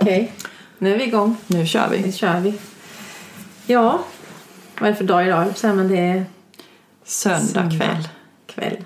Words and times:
Okej, 0.00 0.32
nu 0.78 0.94
är 0.94 0.98
vi 0.98 1.04
igång. 1.04 1.36
Nu 1.46 1.66
kör 1.66 1.88
Nu 1.90 1.96
vi. 1.96 2.12
kör 2.12 2.40
vi. 2.40 2.54
Ja, 3.66 4.04
vad 4.80 4.88
är 4.88 4.92
det 4.92 4.96
för 4.98 5.04
dag 5.04 5.26
idag? 5.26 5.46
Så 5.56 5.66
men 5.66 5.88
det 5.88 5.98
är 5.98 6.24
Söndag 7.04 7.40
Söndag. 7.46 7.78
kväll. 7.78 8.08
kväll. 8.46 8.84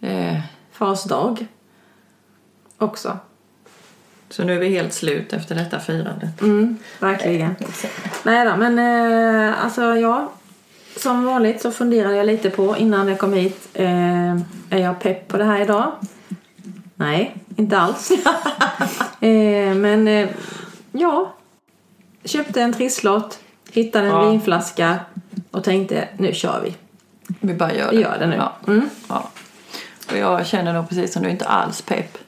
Eh, 0.00 0.40
Fars 0.72 1.04
dag. 1.04 1.46
Också. 2.78 3.18
så 4.30 4.44
nu 4.44 4.54
är 4.54 4.58
vi 4.58 4.68
helt 4.68 4.92
slut 4.92 5.32
efter 5.32 5.54
detta 5.54 5.80
firande. 5.80 6.30
Mm, 6.40 6.76
verkligen. 7.00 7.54
Nej 8.22 8.44
då, 8.46 8.56
men 8.56 8.78
eh, 9.48 9.64
alltså 9.64 9.82
ja. 9.82 10.32
Som 10.96 11.24
vanligt 11.24 11.62
så 11.62 11.70
funderade 11.72 12.16
jag 12.16 12.26
lite 12.26 12.50
på 12.50 12.76
innan 12.76 13.08
jag 13.08 13.18
kom 13.18 13.32
hit. 13.32 13.68
Eh, 13.74 14.30
är 14.70 14.78
jag 14.78 15.00
pepp 15.00 15.28
på 15.28 15.36
det 15.38 15.44
här 15.44 15.60
idag? 15.60 15.92
Nej, 16.94 17.36
inte 17.56 17.78
alls. 17.78 18.10
eh, 19.20 19.74
men 19.74 20.08
eh, 20.08 20.28
ja. 20.92 21.34
Köpte 22.24 22.62
en 22.62 22.72
trisslott, 22.72 23.38
hittade 23.72 24.06
en 24.06 24.12
Ja. 24.12 24.30
vinflaska 24.30 24.98
och 25.50 25.64
tänkte 25.64 26.08
nu 26.16 26.34
kör 26.34 26.60
vi. 26.64 26.76
Vi 27.40 27.54
bara 27.54 27.74
gör 27.74 27.90
det. 27.90 27.96
Vi 27.96 28.02
gör 28.02 28.18
det 28.18 28.26
nu. 28.26 28.36
Ja. 28.36 28.52
Mm. 28.66 28.88
Ja. 29.08 29.30
Och 30.10 30.18
jag 30.18 30.46
känner 30.46 30.72
nog 30.72 30.88
precis 30.88 31.12
som 31.12 31.22
du, 31.22 31.30
inte 31.30 31.44
alls 31.44 31.82
pepp. 31.82 32.18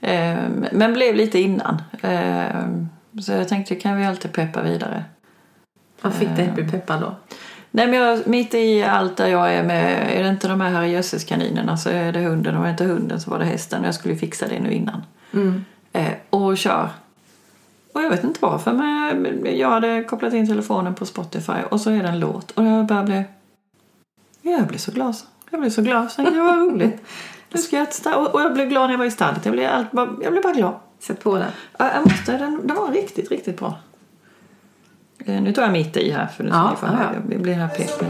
Ehm, 0.00 0.66
men 0.72 0.92
blev 0.92 1.14
lite 1.14 1.38
innan. 1.38 1.82
Ehm, 2.02 2.88
så 3.22 3.32
jag 3.32 3.48
tänkte, 3.48 3.74
kan 3.74 3.96
vi 3.96 4.04
alltid 4.04 4.32
peppa 4.32 4.62
vidare. 4.62 5.04
Vad 6.00 6.14
fick 6.14 6.36
dig 6.36 6.48
att 6.48 6.54
bli 6.54 6.68
peppad 6.68 7.00
då? 7.00 7.14
Nej 7.70 7.86
men 7.86 8.00
jag, 8.00 8.26
mitt 8.26 8.54
i 8.54 8.82
allt 8.82 9.16
där 9.16 9.26
jag 9.26 9.54
är 9.54 9.62
med, 9.62 10.18
är 10.18 10.22
det 10.22 10.28
inte 10.28 10.48
de 10.48 10.60
här 10.60 10.70
herrejösses 10.70 11.24
kaninerna 11.24 11.76
så 11.76 11.90
är 11.90 12.12
det 12.12 12.20
hunden 12.20 12.56
och 12.56 12.62
är 12.62 12.66
det 12.66 12.70
inte 12.70 12.84
hunden 12.84 13.20
så 13.20 13.30
var 13.30 13.38
det 13.38 13.44
hästen. 13.44 13.84
Jag 13.84 13.94
skulle 13.94 14.16
fixa 14.16 14.48
det 14.48 14.60
nu 14.60 14.72
innan. 14.72 15.02
Mm. 15.32 15.64
Eh, 15.92 16.12
och 16.30 16.58
kör. 16.58 16.88
Och 17.92 18.02
jag 18.02 18.10
vet 18.10 18.24
inte 18.24 18.38
varför 18.42 18.72
men 18.72 19.58
jag 19.58 19.70
hade 19.70 20.04
kopplat 20.04 20.32
in 20.32 20.46
telefonen 20.46 20.94
på 20.94 21.06
Spotify 21.06 21.52
och 21.70 21.80
så 21.80 21.90
är 21.90 22.02
det 22.02 22.08
en 22.08 22.20
låt 22.20 22.50
och 22.50 22.64
jag 22.64 22.86
bara 22.86 23.02
blev... 23.02 23.22
Jag 24.42 24.66
blev 24.66 24.78
så 24.78 24.92
glad. 24.92 25.16
Jag 25.50 25.60
blev 25.60 25.70
så 25.70 25.82
glad. 25.82 26.12
Så 26.12 26.22
det 26.22 26.40
var 26.40 26.56
roligt. 26.56 27.02
Nu 27.52 27.60
ska 27.60 27.76
jag 27.76 27.88
sta- 27.88 28.14
och 28.14 28.34
och 28.34 28.40
jag 28.40 28.54
blev 28.54 28.68
glad 28.68 28.82
när 28.86 28.90
jag 28.92 28.98
var 28.98 29.04
i 29.04 29.10
stallet. 29.10 29.44
Jag 29.44 29.52
blev, 29.54 29.70
allt, 29.70 29.90
bara, 29.92 30.08
jag 30.22 30.32
blev 30.32 30.42
bara 30.42 30.52
glad. 30.52 30.74
Sätt 30.98 31.22
på 31.22 31.34
den. 31.38 31.50
Ja, 31.78 31.90
Jag 31.94 32.02
måste, 32.02 32.38
den, 32.38 32.60
den 32.66 32.76
var 32.76 32.88
riktigt, 32.92 33.30
riktigt 33.30 33.58
bra. 33.58 33.78
Eh, 35.26 35.40
Nu 35.42 35.52
tar 35.52 35.62
jag 35.62 35.72
mitt 35.72 35.96
i 35.96 36.10
här 36.10 36.26
för 36.26 36.44
nu 36.44 36.50
ska 36.50 36.58
Ja, 36.58 36.70
ni 36.70 36.76
få 36.76 36.86
höra. 36.86 37.10
ja. 37.14 37.20
Det 37.28 37.38
blir 37.38 37.54
här 37.54 37.68
peppen. 37.68 38.08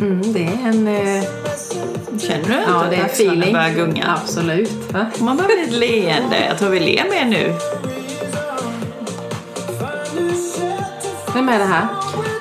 Mm, 0.00 0.32
det 0.32 0.44
är 0.44 0.68
en... 0.68 0.88
Eh, 0.88 1.24
Känner 2.18 2.44
du 2.48 2.54
ja, 2.66 2.84
att 2.84 2.90
det 2.90 2.96
är 2.96 3.04
feeling. 3.04 3.52
börjar 3.52 3.70
gunga? 3.70 4.18
Absolut. 4.22 4.92
Va? 4.92 5.06
Man 5.18 5.36
börjar 5.36 5.48
bli 5.48 5.62
ett 5.64 5.72
leende. 5.72 6.36
Jag 6.48 6.58
tror 6.58 6.68
vi 6.70 6.80
ler 6.80 7.04
mer 7.10 7.24
nu. 7.24 7.54
Vem 11.34 11.48
är 11.48 11.58
det 11.58 11.64
här? 11.64 11.86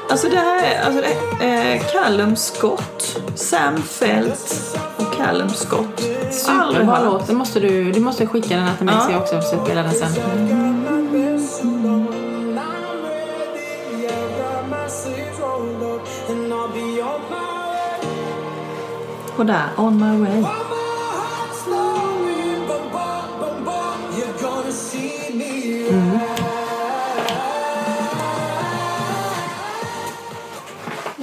Alltså 0.10 0.30
det 0.30 0.38
här 0.38 0.64
är, 0.64 0.86
alltså 0.86 1.02
det 1.02 1.46
är 1.46 1.76
eh, 1.76 1.82
Callum 1.94 2.36
Scott, 2.36 3.22
Sam 3.36 3.78
Felt 3.82 4.78
och 4.98 5.14
Callum 5.18 5.50
Scott. 5.50 6.02
Superbra 6.32 7.04
låt. 7.04 7.28
Det 7.28 7.34
måste 7.34 7.60
du, 7.60 7.92
du 7.92 8.00
måste 8.00 8.28
skicka 8.28 8.56
den 8.56 8.64
här 8.66 8.76
till 8.76 8.86
mig 8.86 8.96
Ja. 8.98 9.06
så 9.06 9.12
jag 9.12 9.22
också 9.22 9.42
får 9.42 9.66
spela 9.66 9.84
den 9.84 9.92
sen. 9.94 10.10
Och 19.40 19.46
där, 19.46 19.70
On 19.78 19.98
My 20.00 20.26
Way. 20.30 20.42
Me. 25.32 26.20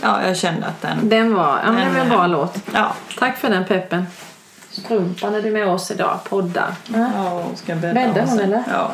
Ja, 0.03 0.27
jag 0.27 0.37
kände 0.37 0.67
att 0.67 0.83
den... 0.83 1.09
Den 1.09 1.35
var, 1.35 1.61
ja, 1.65 1.73
men 1.73 1.75
det 1.87 1.93
var 1.93 2.01
en 2.01 2.09
Den, 2.09 2.19
bra 2.19 2.27
låt. 2.27 2.57
Ja. 2.75 2.93
Tack 3.19 3.37
för 3.39 3.49
den 3.51 3.65
peppen. 3.65 4.07
Strumpan 4.71 5.35
är 5.35 5.43
du 5.43 5.51
med 5.51 5.69
oss 5.69 5.91
idag. 5.91 6.19
Poddar. 6.29 6.75
Ja, 6.95 6.99
hon 7.45 7.57
ska 7.57 7.75
bädda 7.75 7.95
Bäddar 7.95 8.27
hon, 8.27 8.37
sig. 8.37 8.45
eller? 8.45 8.63
Ja. 8.73 8.91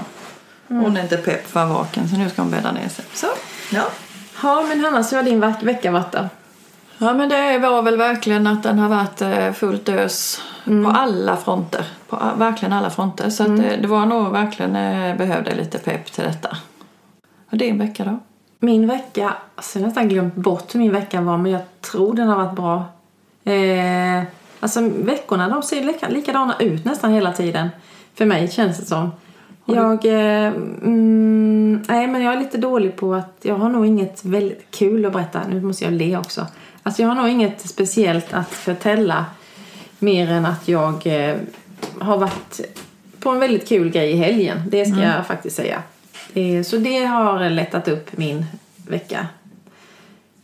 Hon 0.69 0.97
är 0.97 1.03
inte 1.03 1.17
pepp 1.17 1.47
för 1.51 1.65
vaken 1.67 2.09
så 2.09 2.17
nu 2.17 2.31
ska 2.31 2.43
hon 2.43 2.51
bädda 2.51 2.73
ner 2.73 2.89
sig. 2.89 3.05
Så, 3.15 3.27
ja. 3.71 3.83
Ja, 4.43 4.65
men 4.69 4.81
Hanna, 4.85 5.05
så 5.05 5.17
har 5.17 5.23
din 5.23 5.41
veck- 5.45 5.63
vecka 5.63 5.91
varit 5.91 6.13
då? 6.13 6.29
Ja 7.03 7.15
men 7.15 7.29
det 7.29 7.59
var 7.59 7.83
väl 7.83 7.97
verkligen 7.97 8.47
att 8.47 8.63
den 8.63 8.79
har 8.79 8.89
varit 8.89 9.23
eh, 9.23 9.53
fullt 9.53 9.89
ös 9.89 10.41
på 10.65 10.89
alla 10.95 11.37
fronter. 11.37 11.85
På 12.09 12.19
verkligen 12.37 12.73
alla 12.73 12.91
fronter. 12.91 13.31
Så 13.31 13.43
att 13.43 13.49
eh, 13.49 13.81
det 13.81 13.87
var 13.87 14.07
nog 14.07 14.33
verkligen 14.33 14.77
eh, 14.77 15.17
behövde 15.17 15.55
lite 15.55 15.79
pepp 15.79 16.13
till 16.13 16.25
detta. 16.25 16.57
Och 17.51 17.57
din 17.57 17.79
vecka 17.79 18.05
då? 18.05 18.19
Min 18.59 18.87
vecka, 18.87 19.35
alltså 19.55 19.79
jag 19.79 19.83
har 19.83 19.89
nästan 19.89 20.09
glömt 20.09 20.35
bort 20.35 20.75
hur 20.75 20.81
min 20.81 20.93
vecka 20.93 21.21
var 21.21 21.39
men 21.39 21.53
jag 21.53 21.61
tror 21.81 22.15
den 22.15 22.29
har 22.29 22.37
varit 22.37 22.57
bra. 22.57 22.85
Eh, 23.53 24.23
alltså 24.61 24.81
veckorna 24.81 25.49
de 25.49 25.63
ser 25.63 25.85
lika, 25.85 26.09
likadana 26.09 26.57
ut 26.59 26.85
nästan 26.85 27.13
hela 27.13 27.33
tiden. 27.33 27.69
För 28.15 28.27
mig 28.27 28.49
känns 28.49 28.79
det 28.79 28.85
som. 28.85 29.11
Jag, 29.65 30.05
eh, 30.05 30.53
mm, 30.83 31.83
nej 31.89 32.07
men 32.07 32.23
jag 32.23 32.35
är 32.35 32.39
lite 32.39 32.59
dålig 32.59 32.97
på 32.97 33.15
att 33.15 33.37
jag 33.43 33.55
har 33.55 33.69
nog 33.69 33.87
inget 33.87 34.25
väldigt 34.25 34.71
kul 34.71 35.07
att 35.07 35.13
berätta. 35.13 35.41
Nu 35.49 35.61
måste 35.61 35.85
jag 35.85 35.93
le 35.93 36.17
också. 36.17 36.47
Alltså 36.83 37.03
jag 37.03 37.09
har 37.09 37.15
nog 37.17 37.29
inget 37.29 37.69
speciellt 37.69 38.33
att 38.35 38.49
förtälla 38.49 39.25
mer 39.99 40.31
än 40.31 40.47
att 40.47 40.69
jag 40.69 41.07
eh, 41.07 41.37
har 42.01 42.19
varit 42.19 42.61
på 43.21 43.31
en 43.31 43.39
väldigt 43.41 43.69
kul 43.69 43.91
grej 43.91 44.11
i 44.11 44.17
helgen. 44.17 44.63
Det 44.69 44.87
ska 44.87 45.01
jag 45.01 45.27
faktiskt 45.27 45.57
säga. 45.57 45.83
Eh, 46.35 46.63
Så 46.63 46.77
det 46.77 47.05
har 47.05 47.51
lättat 47.51 47.89
upp 47.89 48.17
min 48.17 48.47
vecka. 48.89 49.27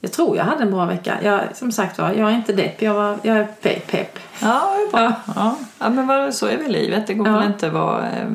Jag 0.00 0.12
tror 0.12 0.36
jag 0.36 0.44
hade 0.44 0.62
en 0.62 0.70
bra 0.70 0.84
vecka. 0.86 1.18
Jag, 1.22 1.40
som 1.54 1.72
sagt 1.72 1.98
var, 1.98 2.12
jag 2.12 2.30
är 2.30 2.34
inte 2.36 2.52
depp. 2.52 2.82
Jag, 2.82 2.94
var, 2.94 3.18
jag 3.22 3.36
är 3.36 3.44
pepp. 3.62 3.86
pepp. 3.90 4.18
Ja, 4.42 4.74
det 4.76 4.82
är 4.82 4.90
bra. 5.08 5.12
Ja. 5.36 5.56
Ja. 5.78 5.88
men 5.90 6.06
vad, 6.06 6.34
så 6.34 6.46
är 6.46 6.56
väl 6.56 6.72
livet. 6.72 7.06
Det 7.06 7.14
går 7.14 7.28
Ja. 7.28 7.36
väl 7.38 7.46
inte 7.46 7.70
vara... 7.70 8.10
Eh, 8.10 8.28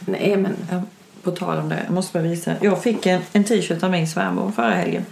Nej 0.00 0.36
men, 0.36 0.56
ja, 0.70 0.82
på 1.22 1.30
tal 1.30 1.58
om 1.58 1.68
det, 1.68 1.78
jag 1.84 1.94
måste 1.94 2.18
bara 2.18 2.28
visa. 2.28 2.52
Jag 2.60 2.82
fick 2.82 3.06
en, 3.06 3.20
en 3.32 3.44
t-shirt 3.44 3.82
av 3.82 3.90
min 3.90 4.08
svärmor 4.08 4.50
förra 4.50 4.74
helgen. 4.74 5.04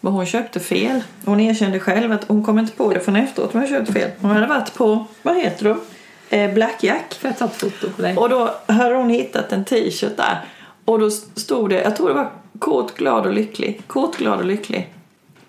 Men 0.00 0.12
hon 0.12 0.26
köpte 0.26 0.60
fel. 0.60 1.02
Hon 1.24 1.40
erkände 1.40 1.80
själv 1.80 2.12
att 2.12 2.24
hon 2.28 2.44
kom 2.44 2.58
inte 2.58 2.72
på 2.72 2.92
det 2.92 3.00
förrän 3.00 3.24
efteråt. 3.24 3.54
Men 3.54 3.62
hon 3.62 3.70
köpte 3.70 3.92
fel. 3.92 4.10
Hon 4.20 4.30
hade 4.30 4.46
varit 4.46 4.74
på, 4.74 5.04
vad 5.22 5.36
heter 5.36 5.64
det? 5.64 5.76
Eh, 6.36 6.54
Blackjack. 6.54 7.14
får 7.14 7.30
jag 7.30 7.38
ta 7.38 7.44
ett 7.44 7.56
foto 7.56 7.90
på 7.96 8.02
dig? 8.02 8.16
Och 8.16 8.28
då 8.28 8.54
hade 8.66 8.94
hon 8.94 9.10
hittat 9.10 9.52
en 9.52 9.64
t-shirt 9.64 10.16
där. 10.16 10.44
Och 10.84 10.98
då 10.98 11.10
stod 11.10 11.70
det, 11.70 11.82
jag 11.82 11.96
tror 11.96 12.08
det 12.08 12.14
var 12.14 12.30
kort, 12.58 12.96
glad 12.96 13.26
och 13.26 13.32
lycklig. 13.32 13.82
Kort, 13.86 14.16
glad 14.16 14.38
och 14.38 14.44
lycklig. 14.44 14.94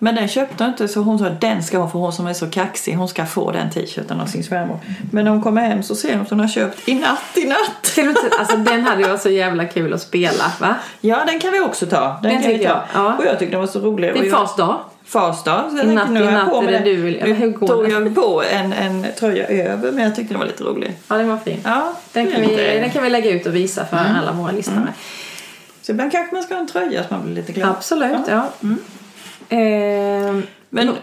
Men 0.02 0.14
den 0.14 0.28
köpte 0.28 0.64
hon 0.64 0.70
inte 0.72 0.88
så 0.88 1.00
hon 1.00 1.18
sa 1.18 1.28
den 1.28 1.62
ska 1.62 1.78
hon 1.78 1.90
få 1.90 1.98
hon 1.98 2.12
som 2.12 2.26
är 2.26 2.32
så 2.34 2.46
kaxig. 2.46 2.94
Hon 2.94 3.08
ska 3.08 3.26
få 3.26 3.50
den 3.52 3.70
t-shirten 3.70 4.20
av 4.20 4.26
sin 4.26 4.44
svärmor. 4.44 4.78
Men 5.12 5.24
när 5.24 5.30
hon 5.32 5.42
kommer 5.42 5.62
hem 5.68 5.82
så 5.82 5.94
ser 5.96 6.12
hon 6.12 6.20
att 6.22 6.30
hon 6.30 6.40
har 6.40 6.48
köpt 6.48 6.88
i 6.88 6.94
natt, 6.94 7.18
i 7.38 7.44
natt. 7.46 7.98
Alltså 8.38 8.56
den 8.56 8.82
hade 8.84 9.02
ju 9.02 9.08
varit 9.08 9.20
så 9.22 9.30
jävla 9.30 9.64
kul 9.64 9.92
att 9.94 10.00
spela 10.02 10.52
va? 10.60 10.74
Ja 11.00 11.24
den 11.26 11.38
kan 11.40 11.52
vi 11.52 11.60
också 11.60 11.86
ta. 11.86 12.18
Den, 12.22 12.32
Den 12.32 12.42
kan 12.42 12.50
vi 12.52 12.58
ta. 12.58 12.64
jag, 12.64 12.80
ja. 12.94 13.14
Och 13.18 13.24
jag 13.24 13.38
tyckte 13.38 13.52
den 13.54 13.60
var 13.60 13.66
så 13.66 13.78
rolig. 13.80 14.14
Din 14.14 14.30
fars 14.30 14.56
dag. 14.56 14.78
Fars 15.04 15.42
dag. 15.44 15.64
Så 15.70 15.76
jag 15.76 15.84
I 15.84 15.86
tänkte, 15.88 15.94
natt, 15.94 16.10
nu 16.10 16.20
i 16.20 16.24
har 16.24 16.32
jag 16.32 16.38
natt 16.40 16.50
på 16.50 16.58
är 16.58 16.62
mig 16.62 16.80
du 16.84 16.96
vill- 16.96 17.20
Nu 17.24 17.52
tog 17.52 17.90
jag 17.90 18.14
på 18.14 18.42
en, 18.52 18.72
en 18.72 19.06
tröja 19.18 19.46
över 19.46 19.92
men 19.92 20.04
jag 20.04 20.16
tyckte 20.16 20.34
den 20.34 20.38
var 20.40 20.46
lite 20.46 20.64
rolig. 20.64 20.96
Ja 21.08 21.16
den 21.16 21.28
var 21.28 21.36
fin. 21.36 21.60
Ja, 21.64 21.92
Den 22.12 22.32
kan, 22.32 22.40
vi, 22.40 22.56
den 22.56 22.90
kan 22.90 23.02
vi 23.02 23.10
lägga 23.10 23.30
ut 23.30 23.46
och 23.46 23.54
visa 23.54 23.84
för 23.86 23.96
alla 23.96 24.32
våra 24.32 24.52
lyssnare. 24.52 24.92
Så 25.82 25.92
ibland 25.92 26.12
kanske 26.12 26.34
man 26.34 26.42
ska 26.44 26.54
ha 26.54 26.60
en 26.60 26.68
tröja 26.68 27.02
så 27.08 27.14
man 27.14 27.22
blir 27.24 27.34
lite 27.34 27.52
glad. 27.52 27.68
Absolut, 27.70 28.18
ja. 28.28 28.48
Ehm, 29.50 30.42
Men, 30.70 30.94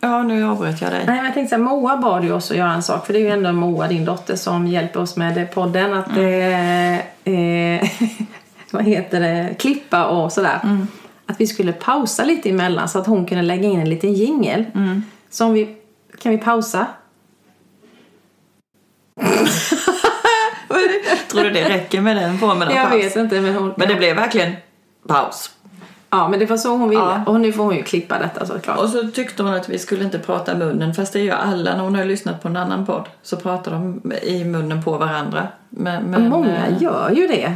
ja 0.00 0.22
nu 0.22 0.44
avbröt 0.44 0.80
jag 0.80 0.90
dig. 0.90 1.02
Nej, 1.06 1.16
men 1.16 1.24
jag 1.24 1.34
tänkte 1.34 1.56
så 1.56 1.62
här, 1.62 1.70
Moa 1.70 1.96
bad 1.96 2.24
ju 2.24 2.32
oss 2.32 2.50
att 2.50 2.56
göra 2.56 2.72
en 2.72 2.82
sak. 2.82 3.06
För 3.06 3.12
det 3.12 3.18
är 3.18 3.20
ju 3.20 3.30
ändå 3.30 3.52
Moa, 3.52 3.88
din 3.88 4.04
dotter, 4.04 4.36
som 4.36 4.66
hjälper 4.66 5.00
oss 5.00 5.16
med 5.16 5.50
podden. 5.54 5.92
Att 5.94 6.16
eh, 6.16 6.94
eh, 7.34 7.88
vad 8.70 8.84
heter 8.84 9.20
det, 9.20 9.54
klippa 9.58 10.06
och 10.06 10.32
sådär. 10.32 10.60
Att 11.26 11.40
vi 11.40 11.46
skulle 11.46 11.72
pausa 11.72 12.24
lite 12.24 12.50
emellan 12.50 12.88
så 12.88 12.98
att 12.98 13.06
hon 13.06 13.26
kunde 13.26 13.42
lägga 13.42 13.68
in 13.68 13.80
en 13.80 13.88
liten 13.90 14.12
jingel. 14.12 14.64
Så 15.30 15.44
om 15.44 15.52
vi, 15.52 15.76
kan 16.22 16.32
vi 16.32 16.38
pausa? 16.38 16.86
Tror 21.30 21.44
du 21.44 21.50
det 21.50 21.68
räcker 21.68 22.00
med 22.00 22.16
den 22.16 22.38
formen 22.38 22.68
av 22.68 22.74
Jag 22.74 22.90
paus? 22.90 23.04
vet 23.04 23.16
inte 23.16 23.40
men 23.40 23.54
hon... 23.54 23.74
Men 23.76 23.88
det 23.88 23.94
blev 23.94 24.16
verkligen 24.16 24.52
paus. 25.08 25.50
Ja 26.10 26.28
men 26.28 26.38
det 26.38 26.46
var 26.46 26.56
så 26.56 26.76
hon 26.76 26.88
ville. 26.88 27.02
Ja. 27.02 27.24
Och 27.26 27.40
nu 27.40 27.52
får 27.52 27.64
hon 27.64 27.76
ju 27.76 27.82
klippa 27.82 28.18
detta 28.18 28.46
såklart. 28.46 28.78
Och 28.78 28.88
så 28.88 29.08
tyckte 29.08 29.42
hon 29.42 29.54
att 29.54 29.68
vi 29.68 29.78
skulle 29.78 30.04
inte 30.04 30.18
prata 30.18 30.52
i 30.52 30.54
munnen. 30.54 30.94
Fast 30.94 31.12
det 31.12 31.20
gör 31.20 31.36
alla 31.36 31.76
när 31.76 31.82
hon 31.82 31.94
har 31.94 32.04
lyssnat 32.04 32.42
på 32.42 32.48
en 32.48 32.56
annan 32.56 32.86
podd. 32.86 33.04
Så 33.22 33.36
pratar 33.36 33.72
de 33.72 34.12
i 34.22 34.44
munnen 34.44 34.82
på 34.82 34.98
varandra. 34.98 35.48
Men, 35.68 36.04
men, 36.04 36.28
många 36.28 36.66
eh, 36.66 36.82
gör 36.82 37.10
ju 37.10 37.26
det. 37.26 37.54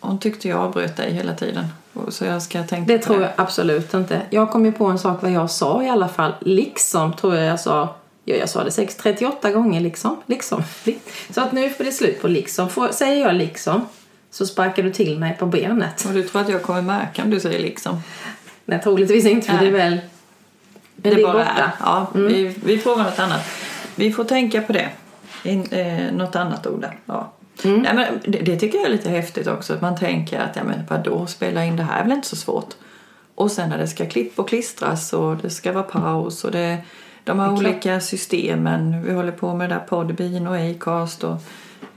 hon 0.00 0.18
tyckte 0.18 0.48
jag 0.48 0.60
avbröt 0.60 0.96
dig 0.96 1.12
hela 1.12 1.34
tiden. 1.34 1.64
Så 2.08 2.24
jag 2.24 2.42
ska 2.42 2.62
tänka 2.62 2.92
Det 2.92 2.98
tror 2.98 3.22
jag 3.22 3.30
absolut 3.36 3.94
inte. 3.94 4.20
Jag 4.30 4.50
kom 4.50 4.64
ju 4.64 4.72
på 4.72 4.84
en 4.86 4.98
sak 4.98 5.22
vad 5.22 5.32
jag 5.32 5.50
sa 5.50 5.82
i 5.82 5.88
alla 5.88 6.08
fall. 6.08 6.32
Liksom 6.40 7.12
tror 7.12 7.36
jag 7.36 7.46
jag 7.46 7.60
sa. 7.60 7.94
Ja, 8.24 8.34
jag 8.34 8.48
sa 8.48 8.64
det 8.64 8.70
säkert 8.70 8.98
38 8.98 9.50
gånger 9.50 9.80
liksom. 9.80 10.16
Liksom. 10.26 10.62
Så 11.30 11.40
att 11.40 11.52
nu 11.52 11.70
får 11.70 11.84
det 11.84 11.92
slut 11.92 12.22
på 12.22 12.28
liksom. 12.28 12.68
Får, 12.68 12.88
säger 12.88 13.26
jag 13.26 13.34
liksom 13.34 13.86
så 14.36 14.46
sparkar 14.46 14.82
du 14.82 14.92
till 14.92 15.18
mig 15.18 15.36
på 15.38 15.46
benet. 15.46 16.04
Och 16.08 16.14
du 16.14 16.22
tror 16.22 16.42
att 16.42 16.48
jag 16.48 16.62
kommer 16.62 16.82
märka 16.82 17.22
om 17.22 17.30
du 17.30 17.40
säger 17.40 17.58
liksom? 17.58 18.02
Nej, 18.64 18.80
troligtvis 18.82 19.26
inte 19.26 19.46
för 19.46 19.54
Nej. 19.54 19.64
det 19.64 19.68
är 19.68 19.72
väl... 19.72 20.00
Men 20.96 21.14
det, 21.14 21.20
är 21.20 21.22
bara 21.22 21.32
borta. 21.32 21.72
Ja, 21.80 22.10
vi, 22.14 22.54
vi 22.64 22.78
provar 22.78 23.04
något 23.04 23.18
annat. 23.18 23.40
Vi 23.94 24.12
får 24.12 24.24
tänka 24.24 24.62
på 24.62 24.72
det. 24.72 24.88
In, 25.42 25.66
eh, 25.70 26.12
något 26.12 26.36
annat 26.36 26.66
ord 26.66 26.80
där. 26.80 26.98
Ja. 27.06 27.32
Mm. 27.64 27.80
Nej, 27.80 27.94
men 27.94 28.32
det, 28.32 28.38
det 28.38 28.56
tycker 28.56 28.78
jag 28.78 28.86
är 28.86 28.90
lite 28.90 29.10
häftigt 29.10 29.46
också. 29.46 29.74
Att 29.74 29.80
man 29.80 29.96
tänker 29.96 30.40
att 30.40 30.56
ja, 30.56 30.64
men 30.64 30.80
vadå, 30.88 31.26
spela 31.26 31.64
in 31.64 31.76
det 31.76 31.82
här 31.82 32.00
är 32.00 32.04
väl 32.04 32.12
inte 32.12 32.28
så 32.28 32.36
svårt. 32.36 32.74
Och 33.34 33.50
sen 33.50 33.70
när 33.70 33.78
det 33.78 33.88
ska 33.88 34.06
klippa 34.06 34.42
och 34.42 34.48
klistras 34.48 35.12
och 35.12 35.36
det 35.36 35.50
ska 35.50 35.72
vara 35.72 35.84
paus 35.84 36.44
och 36.44 36.50
det, 36.50 36.78
de 37.24 37.40
är 37.40 37.46
klart. 37.46 37.58
olika 37.58 38.00
systemen. 38.00 39.02
Vi 39.02 39.12
håller 39.12 39.32
på 39.32 39.54
med 39.54 39.70
det 39.70 39.74
där 39.74 39.82
Podbean 39.82 40.46
och 40.46 40.56
Acast 40.56 41.24
och 41.24 41.42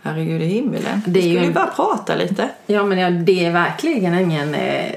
herregud 0.04 0.42
i 0.42 0.46
himmelen. 0.46 1.02
Det 1.06 1.20
är 1.20 1.24
vi 1.24 1.30
skulle 1.30 1.40
ju 1.42 1.48
en- 1.48 1.54
bara 1.54 1.68
prata 1.68 2.16
lite. 2.16 2.50
Ja, 2.66 2.84
men 2.84 2.98
ja, 2.98 3.10
det 3.10 3.46
är 3.46 3.52
verkligen 3.52 4.20
ingen... 4.20 4.56
Eh... 4.56 4.92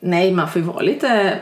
Nej, 0.00 0.32
man 0.32 0.48
får 0.48 0.62
ju 0.62 0.68
vara 0.68 0.80
lite 0.80 1.38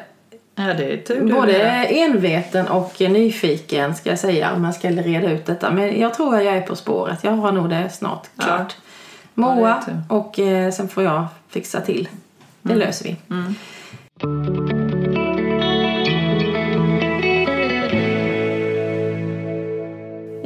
Ja, 0.54 0.62
det 0.75 0.93
är 0.93 0.96
tur 0.96 1.32
både 1.34 1.62
enveten 1.84 2.69
och 2.69 3.00
nyfiken 3.00 3.94
ska 3.94 4.10
jag 4.10 4.19
säga 4.19 4.52
om 4.52 4.62
man 4.62 4.72
ska 4.72 4.90
reda 4.90 5.31
ut 5.32 5.46
detta. 5.46 5.70
Men 5.70 6.00
jag 6.00 6.14
tror 6.14 6.37
att 6.37 6.44
jag 6.44 6.56
är 6.56 6.60
på 6.60 6.76
spåret. 6.76 7.25
Jag 7.25 7.32
har 7.32 7.52
nog 7.52 7.70
det 7.70 7.90
snart 7.90 8.26
Ja. 8.37 8.44
klart. 8.44 8.76
Ja, 8.76 8.82
Moa 9.34 9.82
tur. 9.82 10.02
och 10.08 10.38
eh, 10.38 10.70
sen 10.70 10.88
får 10.88 11.02
jag 11.04 11.26
fixa 11.49 11.81
till. 11.81 12.08
Det 12.62 12.75
löser 12.75 13.04
vi. 13.04 13.16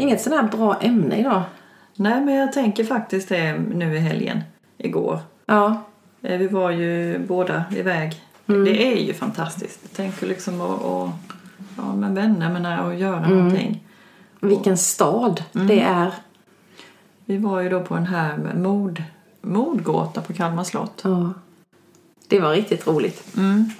Inget 0.06 0.20
sådär 0.22 0.42
bra 0.42 0.76
ämne 0.80 1.16
idag. 1.18 1.42
Nej, 1.96 2.20
men 2.24 2.34
jag 2.34 2.52
tänker 2.52 2.84
faktiskt 2.84 3.28
det 3.28 3.58
nu 3.58 3.94
i 3.96 3.98
helgen, 3.98 4.40
igår. 4.78 5.18
Ja, 5.46 5.82
Eh, 6.22 6.38
Vi 6.38 6.46
var 6.48 6.70
ju 6.70 7.18
båda 7.18 7.64
iväg. 7.76 8.22
Mm. 8.46 8.64
Det 8.64 8.92
är 8.92 8.96
ju 8.96 9.14
fantastiskt. 9.14 9.78
Jag 9.82 9.92
tänker 9.92 10.26
liksom 10.26 10.60
att, 10.60 10.84
att 10.84 11.10
ja, 11.76 11.94
med 11.94 12.14
vänner 12.14 12.52
men 12.52 12.66
att 12.66 12.98
göra 12.98 13.24
Mm. 13.24 13.36
någonting. 13.38 13.84
vilken 14.40 14.76
stad 14.78 15.42
Mm. 15.54 15.66
det 15.66 15.80
är. 15.80 16.12
Vi 17.24 17.38
var 17.38 17.60
ju 17.60 17.68
då 17.68 17.80
på 17.80 17.94
den 17.94 18.06
här 18.06 18.36
mord, 18.56 19.02
mordgåta 19.40 20.20
på 20.20 20.32
Kalmar 20.32 20.64
slott. 20.64 21.00
Ja. 21.04 21.32
Det 22.28 22.40
var 22.40 22.50
riktigt 22.52 22.86
roligt. 22.86 23.36
Mm. 23.36 23.70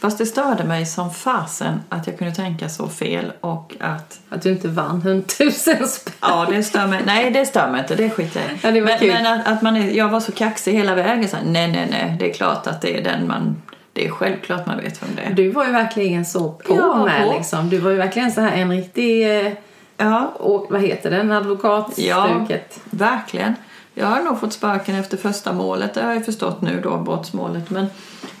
Fast 0.00 0.18
det 0.18 0.26
störde 0.26 0.64
mig 0.64 0.86
som 0.86 1.10
fasen 1.10 1.80
att 1.88 2.06
jag 2.06 2.18
kunde 2.18 2.34
tänka 2.34 2.68
så 2.68 2.88
fel 2.88 3.32
och 3.40 3.74
att 3.80 4.20
Att 4.28 4.42
du 4.42 4.50
inte 4.50 4.68
vann 4.68 4.96
100 4.96 5.24
000 5.40 5.52
spänn. 5.52 6.14
Ja, 6.20 6.46
det 6.50 6.62
stör 6.62 6.86
mig. 6.86 7.02
Nej, 7.06 7.30
det 7.30 7.46
stör 7.46 7.70
mig 7.70 7.80
inte. 7.80 7.94
Det 7.94 8.10
skiter 8.10 8.40
jag 8.40 8.76
i. 8.76 8.78
Ja, 8.78 8.84
men, 8.84 9.08
men 9.08 9.26
att, 9.40 9.46
att 9.48 9.62
man 9.62 9.76
är, 9.76 9.90
jag 9.90 10.08
var 10.08 10.20
så 10.20 10.32
kaxig 10.32 10.72
hela 10.72 10.94
vägen. 10.94 11.28
Så 11.28 11.36
här, 11.36 11.44
nej, 11.44 11.68
nej, 11.72 11.88
nej. 11.90 12.16
Det 12.18 12.30
är 12.30 12.34
klart 12.34 12.66
att 12.66 12.80
det 12.82 12.98
är 12.98 13.04
den 13.04 13.28
man... 13.28 13.62
Det 13.92 14.06
är 14.06 14.10
självklart 14.10 14.66
man 14.66 14.76
vet 14.76 15.02
vem 15.02 15.08
det 15.16 15.22
är. 15.22 15.30
Du 15.34 15.50
var 15.50 15.64
ju 15.66 15.72
verkligen 15.72 16.24
så 16.24 16.50
på 16.52 16.74
var 16.74 17.04
med 17.04 17.26
på. 17.26 17.32
liksom. 17.32 17.70
Du 17.70 17.78
var 17.78 17.90
ju 17.90 17.96
verkligen 17.96 18.32
så 18.32 18.40
här 18.40 18.52
en 18.56 18.70
riktig, 18.70 19.40
eh, 19.46 19.52
Ja, 20.00 20.32
och, 20.38 20.66
vad 20.70 20.80
heter 20.82 21.10
den, 21.10 21.32
advokatstuket. 21.32 22.80
verkligen. 22.90 23.54
Jag 23.98 24.06
har 24.06 24.22
nog 24.22 24.40
fått 24.40 24.52
sparken 24.52 24.94
efter 24.94 25.16
första 25.16 25.52
målet. 25.52 25.94
Det 25.94 26.02
har 26.02 26.12
jag 26.14 26.24
förstått 26.24 26.62
nu 26.62 26.80
då, 26.82 26.96
brottsmålet. 26.98 27.70
Men 27.70 27.86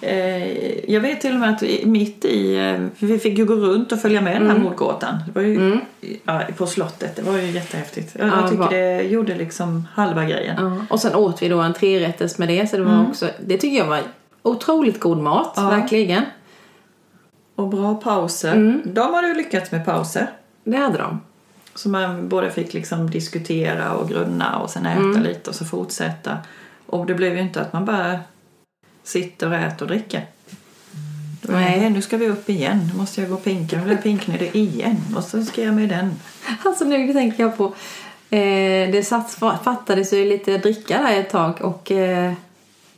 eh, 0.00 0.90
jag 0.92 1.00
vet 1.00 1.20
till 1.20 1.34
och 1.34 1.40
med 1.40 1.50
att 1.50 1.62
vi- 1.62 1.82
mitt 1.86 2.24
i... 2.24 2.56
Eh, 2.58 2.86
vi 3.06 3.18
fick 3.18 3.38
ju 3.38 3.44
gå 3.44 3.54
runt 3.54 3.92
och 3.92 4.00
följa 4.00 4.20
med 4.20 4.40
den 4.42 4.50
här 4.50 4.58
mordgåtan. 4.58 5.14
Det 5.26 5.32
var 5.40 5.42
ju 5.42 5.78
ja, 6.24 6.40
på 6.56 6.66
slottet. 6.66 7.16
Det 7.16 7.22
var 7.22 7.38
ju 7.38 7.50
jättehäftigt. 7.50 8.16
Jag, 8.18 8.28
Ja, 8.28 8.40
jag 8.40 8.50
tycker 8.50 8.70
det 8.70 9.02
gjorde 9.02 9.34
liksom 9.34 9.88
halva 9.94 10.24
grejen. 10.24 10.56
Ja. 10.58 10.84
Och 10.90 11.00
sen 11.00 11.14
åt 11.14 11.42
vi 11.42 11.48
då 11.48 11.60
en 11.60 11.74
trerätters 11.74 12.38
med 12.38 12.48
det. 12.48 12.70
Så 12.70 12.76
det 12.76 12.82
var 12.84 13.06
också, 13.08 13.28
det 13.46 13.58
tycker 13.58 13.78
jag 13.78 13.86
var 13.86 14.00
otroligt 14.42 15.00
god 15.00 15.18
mat, 15.18 15.52
Ja. 15.56 15.68
verkligen. 15.70 16.22
Och 17.54 17.68
bra 17.68 17.94
pauser. 17.94 18.52
Mm. 18.54 18.80
De 18.84 19.00
har 19.14 19.22
ju 19.22 19.34
lyckats 19.34 19.70
med 19.72 19.84
pauser. 19.84 20.30
Det 20.64 20.76
hade 20.76 20.98
de. 20.98 21.20
Så 21.78 21.88
man 21.88 22.28
både 22.28 22.50
fick 22.50 22.74
liksom 22.74 23.10
diskutera 23.10 23.92
och 23.92 24.08
grunna 24.08 24.58
och 24.58 24.70
sen 24.70 24.86
äta 24.86 25.00
Mm. 25.00 25.22
lite 25.22 25.50
och 25.50 25.56
så 25.56 25.64
fortsätta. 25.64 26.38
Och 26.86 27.06
det 27.06 27.14
blev 27.14 27.34
ju 27.34 27.40
inte 27.40 27.60
att 27.60 27.72
man 27.72 27.84
bara 27.84 28.20
sitter 29.04 29.46
och 29.48 29.54
äter 29.54 29.82
och 29.82 29.88
dricker. 29.88 30.26
Då, 31.42 31.52
Nej. 31.52 31.80
Nej, 31.80 31.90
nu 31.90 32.02
ska 32.02 32.16
vi 32.16 32.28
upp 32.28 32.48
igen. 32.50 32.88
Nu 32.92 32.98
måste 32.98 33.20
jag 33.20 33.30
gå 33.30 33.36
och 33.36 33.44
pinka. 33.44 33.76
Nu 33.76 33.82
vill 33.82 33.92
jag 33.92 34.02
pinknödig 34.02 34.56
igen. 34.56 34.96
Och 35.16 35.24
så 35.24 35.44
ska 35.44 35.62
jag 35.62 35.74
med 35.74 35.88
den. 35.88 36.14
Alltså 36.64 36.84
nu 36.84 37.12
tänker 37.12 37.42
jag 37.42 37.56
på, 37.56 37.64
eh, 38.30 38.90
det 38.92 39.06
satt, 39.06 39.30
fattades 39.64 40.12
ju 40.12 40.24
lite 40.28 40.58
dricka 40.58 41.02
där 41.02 41.20
ett 41.20 41.30
tag 41.30 41.60
och 41.60 41.90
eh, 41.92 42.32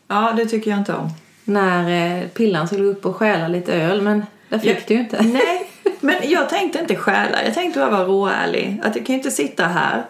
Ja, 0.09 0.33
det 0.37 0.47
tycker 0.47 0.71
jag 0.71 0.81
inte 0.81 0.95
om. 0.95 1.11
när 1.45 2.19
eh, 2.23 2.29
Pillan 2.29 2.67
skulle 2.67 2.85
upp 2.85 3.07
och 3.07 3.17
stjäla 3.17 3.49
lite 3.49 3.73
öl 3.75 4.03
men 4.03 4.25
det 4.49 4.59
fick 4.61 4.71
Ja. 4.77 4.81
du 4.89 4.95
ju 4.95 5.01
inte. 5.01 5.23
Nej, 5.23 5.70
men 6.01 6.17
jag 6.23 6.49
tänkte 6.49 6.79
inte 6.79 6.97
stjäla. 6.97 7.45
Jag 7.45 7.55
tänkte 7.55 7.81
bara 7.81 7.91
vara 7.91 8.05
råärlig. 8.05 8.81
Att 8.85 8.97
jag 8.97 9.07
kan 9.07 9.13
ju 9.15 9.19
inte 9.19 9.31
sitta 9.31 9.65
här. 9.65 10.05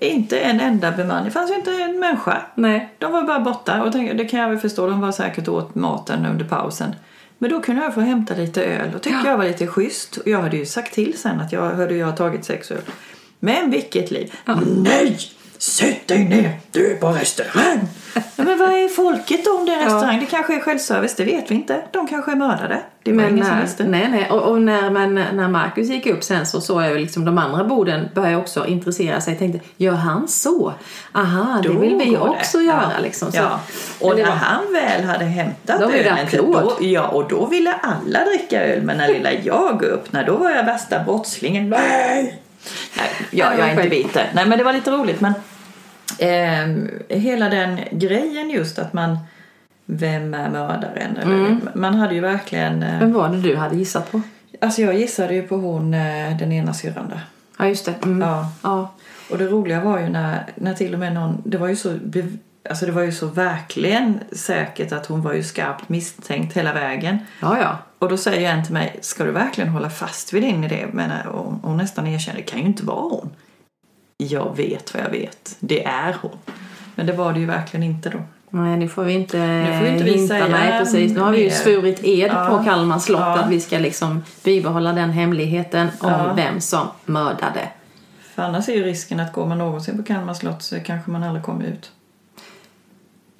Inte 0.00 0.38
en 0.40 0.60
enda 0.60 0.90
bemanning. 0.92 1.24
Det 1.24 1.30
fanns 1.30 1.50
ju 1.50 1.54
inte 1.54 1.70
en 1.72 1.98
människa. 1.98 2.42
Nej. 2.54 2.88
De 2.98 3.12
var 3.12 3.22
bara 3.22 3.40
borta 3.40 3.82
och 3.82 3.92
tänk- 3.92 4.18
det 4.18 4.24
kan 4.24 4.40
jag 4.40 4.48
väl 4.48 4.58
förstå. 4.58 4.86
De 4.86 5.00
var 5.00 5.12
säkert 5.12 5.48
åt 5.48 5.74
maten 5.74 6.26
under 6.26 6.44
pausen. 6.44 6.94
Men 7.38 7.50
då 7.50 7.60
kunde 7.60 7.82
jag 7.82 7.94
få 7.94 8.00
hämta 8.00 8.34
lite 8.34 8.64
öl 8.64 8.94
och 8.94 9.02
tyckte 9.02 9.28
jag 9.28 9.38
var 9.38 9.44
lite 9.44 9.66
schysst. 9.66 10.16
Och 10.16 10.28
jag 10.28 10.42
hade 10.42 10.56
ju 10.56 10.66
sagt 10.66 10.94
till 10.94 11.18
sen 11.18 11.40
att 11.40 11.52
jag 11.52 11.70
hörde 11.70 11.94
jag 11.94 12.06
har 12.06 12.16
tagit 12.16 12.44
sex 12.44 12.70
öl. 12.70 12.82
Men 13.40 13.70
vilket 13.70 14.10
liv! 14.10 14.34
Nej! 14.76 15.18
Sätt 15.60 16.08
dig 16.08 16.24
ner! 16.24 16.50
Du 16.72 16.92
är 16.92 16.96
på 16.96 17.08
restaurang! 17.08 17.80
ja, 18.14 18.22
men 18.36 18.58
vad 18.58 18.68
är 18.72 18.88
folket 18.88 19.46
om 19.46 19.66
det 19.66 19.72
är 19.72 19.84
restaurang? 19.84 20.20
Det 20.20 20.26
kanske 20.26 20.56
är 20.56 20.60
självservice, 20.60 21.14
det 21.16 21.24
vet 21.24 21.50
vi 21.50 21.54
inte. 21.54 21.82
De 21.92 22.06
kanske 22.08 22.32
är 22.32 22.36
mördade. 22.36 22.78
Det 23.02 23.10
var 23.12 23.16
Men 23.22 23.30
ingen 23.32 23.44
som 23.46 23.54
när, 23.54 23.62
visste. 23.62 23.84
nej, 23.84 24.08
nej. 24.10 24.30
Och, 24.30 24.42
och 24.42 24.62
när, 24.62 24.90
men, 24.90 25.14
när 25.14 25.48
Marcus 25.48 25.88
gick 25.88 26.06
upp 26.06 26.24
sen 26.24 26.46
så 26.46 26.60
såg 26.60 26.82
jag 26.82 26.90
ju 26.90 26.98
liksom 26.98 27.24
de 27.24 27.38
andra 27.38 27.64
borden 27.64 28.08
började 28.14 28.36
också 28.36 28.66
intressera 28.66 29.20
sig. 29.20 29.32
Jag 29.32 29.38
tänkte, 29.38 29.60
gör 29.76 29.92
han 29.94 30.28
så? 30.28 30.72
Aha, 31.12 31.60
det 31.62 31.68
Då 31.68 31.78
vill 31.78 31.96
vi 31.96 32.04
går 32.04 32.24
det. 32.26 32.30
också 32.30 32.60
göra 32.60 32.92
ja. 32.96 33.02
liksom. 33.02 33.32
Så, 33.32 33.38
ja. 33.38 33.60
Och 34.00 34.16
det 34.16 34.22
när 34.22 34.28
var- 34.30 34.36
han 34.36 34.72
väl 34.72 35.04
hade 35.04 35.24
hämtat 35.24 35.80
Då 35.80 35.86
det 35.88 35.98
ölen, 36.10 36.26
då, 36.32 36.76
ja, 36.80 37.08
och 37.08 37.28
då 37.28 37.46
ville 37.46 37.72
alla 37.72 38.24
dricka 38.24 38.64
öl. 38.64 38.82
Men 38.82 38.96
när 38.96 39.08
lilla 39.08 39.32
jag 39.32 39.82
upp, 39.82 40.12
när 40.12 40.24
då 40.24 40.36
var 40.36 40.50
jag 40.50 40.64
värsta 40.64 41.02
brottslingen. 41.04 41.68
Nej! 41.70 42.42
Nej, 42.96 43.08
jag, 43.30 43.58
jag 43.58 43.68
är 43.68 43.70
inte 43.70 43.88
bitter. 43.88 44.30
Nej, 44.34 44.46
men 44.46 44.58
det 44.58 44.64
var 44.64 44.72
lite 44.72 44.90
roligt. 44.90 45.20
Men 45.20 45.32
ehm, 46.18 46.90
hela 47.08 47.48
den 47.48 47.80
grejen 47.90 48.50
just 48.50 48.78
att 48.78 48.92
man 48.92 49.18
vem 49.86 50.34
är 50.34 50.50
mördaren? 50.50 51.16
Eller, 51.16 51.34
Mm. 51.34 51.68
Man 51.74 51.94
hade 51.94 52.14
ju 52.14 52.20
verkligen... 52.20 52.82
eh, 52.82 52.98
Vem 53.00 53.12
var 53.12 53.28
det 53.28 53.40
du 53.40 53.56
hade 53.56 53.76
gissat 53.76 54.12
på? 54.12 54.20
Alltså 54.60 54.82
jag 54.82 54.94
gissade 54.94 55.34
ju 55.34 55.42
på 55.42 55.56
hon, 55.56 55.94
eh, 55.94 56.36
den 56.38 56.52
ena 56.52 56.74
syrran 56.74 57.08
där. 57.08 57.20
Ja, 57.58 57.66
just 57.68 57.84
det. 57.84 57.94
Mm. 58.04 58.20
Ja. 58.28 58.52
Ja. 58.62 58.92
Och 59.30 59.38
det 59.38 59.46
roliga 59.46 59.80
var 59.80 59.98
ju 60.00 60.08
när, 60.08 60.46
när 60.54 60.74
till 60.74 60.94
och 60.94 61.00
med 61.00 61.12
någon, 61.14 61.42
det 61.44 61.58
var 61.58 61.68
ju 61.68 61.76
så 61.76 61.94
Alltså 62.68 62.86
det 62.86 62.92
var 62.92 63.02
ju 63.02 63.12
så 63.12 63.26
verkligen 63.26 64.20
säkert 64.32 64.92
att 64.92 65.06
hon 65.06 65.22
var 65.22 65.32
ju 65.32 65.42
skarpt 65.42 65.88
misstänkt 65.88 66.56
hela 66.56 66.72
vägen. 66.72 67.18
ja, 67.40 67.58
ja. 67.60 67.78
Och 67.98 68.08
då 68.08 68.16
säger 68.16 68.50
en 68.52 68.64
till 68.64 68.72
mig, 68.74 68.98
ska 69.00 69.24
du 69.24 69.30
verkligen 69.30 69.70
hålla 69.70 69.90
fast 69.90 70.32
vid 70.32 70.42
din 70.42 70.64
idé? 70.64 70.86
Men 70.92 71.10
eh, 71.10 71.16
hon, 71.32 71.60
hon 71.62 71.76
nästan 71.76 72.06
erkänner, 72.06 72.36
det 72.38 72.42
kan 72.44 72.58
ju 72.60 72.66
inte 72.66 72.84
vara 72.86 73.00
hon. 73.00 73.30
Jag 74.16 74.56
vet 74.56 74.94
vad 74.94 75.02
jag 75.04 75.10
vet. 75.10 75.56
Det 75.60 75.84
är 75.84 76.16
hon. 76.22 76.38
Men 76.94 77.06
det 77.06 77.12
var 77.12 77.32
det 77.32 77.40
ju 77.40 77.46
verkligen 77.46 77.84
inte 77.84 78.08
då. 78.10 78.18
Nej, 78.50 78.76
nu 78.76 78.88
får 78.88 79.04
vi 79.04 79.12
inte, 79.12 79.38
Nu 79.38 79.78
får 79.78 79.84
vi 79.84 79.90
inte 79.90 80.04
hinta. 80.10 80.48
Nej, 80.48 80.78
precis. 80.78 81.12
Nu 81.12 81.20
har 81.20 81.30
vi 81.32 81.44
ju 81.44 81.50
svurit 81.50 82.00
ed 82.04 82.30
Ja. 82.34 82.46
på 82.58 82.64
Kalmar 82.64 82.98
slott 82.98 83.20
Ja. 83.20 83.38
att 83.38 83.50
vi 83.50 83.60
ska 83.60 83.78
liksom 83.78 84.22
bibehålla 84.44 84.92
den 84.92 85.10
hemligheten 85.10 85.88
om 86.00 86.10
Ja. 86.10 86.32
vem 86.36 86.60
som 86.60 86.86
mördade. 87.04 87.68
För 88.34 88.42
annars 88.42 88.68
är 88.68 88.72
ju 88.74 88.82
risken 88.84 89.20
att 89.20 89.32
går 89.32 89.46
man 89.46 89.58
någonsin 89.58 89.96
på 89.96 90.02
Kalmar 90.02 90.34
slott 90.34 90.62
så 90.62 90.80
kanske 90.80 91.10
man 91.10 91.22
aldrig 91.22 91.44
kommer 91.44 91.64
ut. 91.64 91.90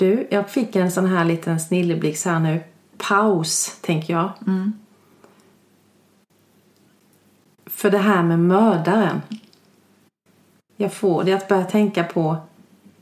Du, 0.00 0.26
jag 0.30 0.50
fick 0.50 0.76
en 0.76 0.90
sån 0.90 1.06
här 1.06 1.24
liten 1.24 1.60
snilleblixt 1.60 2.26
här 2.26 2.40
nu. 2.40 2.60
Paus, 2.98 3.78
tänker 3.80 4.12
jag. 4.12 4.30
Mm. 4.46 4.72
För 7.66 7.90
det 7.90 7.98
här 7.98 8.22
med 8.22 8.38
mördaren. 8.38 9.22
Jag 10.76 10.92
får 10.92 11.24
det 11.24 11.32
att 11.32 11.48
börja 11.48 11.64
tänka 11.64 12.04
på 12.04 12.36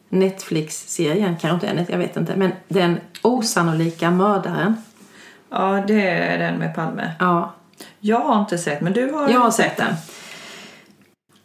Netflix-serien, 0.08 1.36
kanske 1.40 1.66
inte 1.66 1.80
net, 1.80 1.88
jag 1.90 1.98
vet 1.98 2.16
inte. 2.16 2.36
Men 2.36 2.52
den 2.68 2.98
osannolika 3.22 4.10
mördaren. 4.10 4.76
Ja, 5.50 5.84
det 5.86 6.10
är 6.10 6.38
den 6.38 6.58
med 6.58 6.74
Palme. 6.74 7.12
Ja, 7.18 7.54
Jag 8.00 8.20
har 8.20 8.40
inte 8.40 8.58
sett, 8.58 8.80
men 8.80 8.92
du 8.92 9.12
har 9.12 9.28
jag 9.28 9.40
har 9.40 9.50
sett 9.50 9.76
den. 9.76 9.94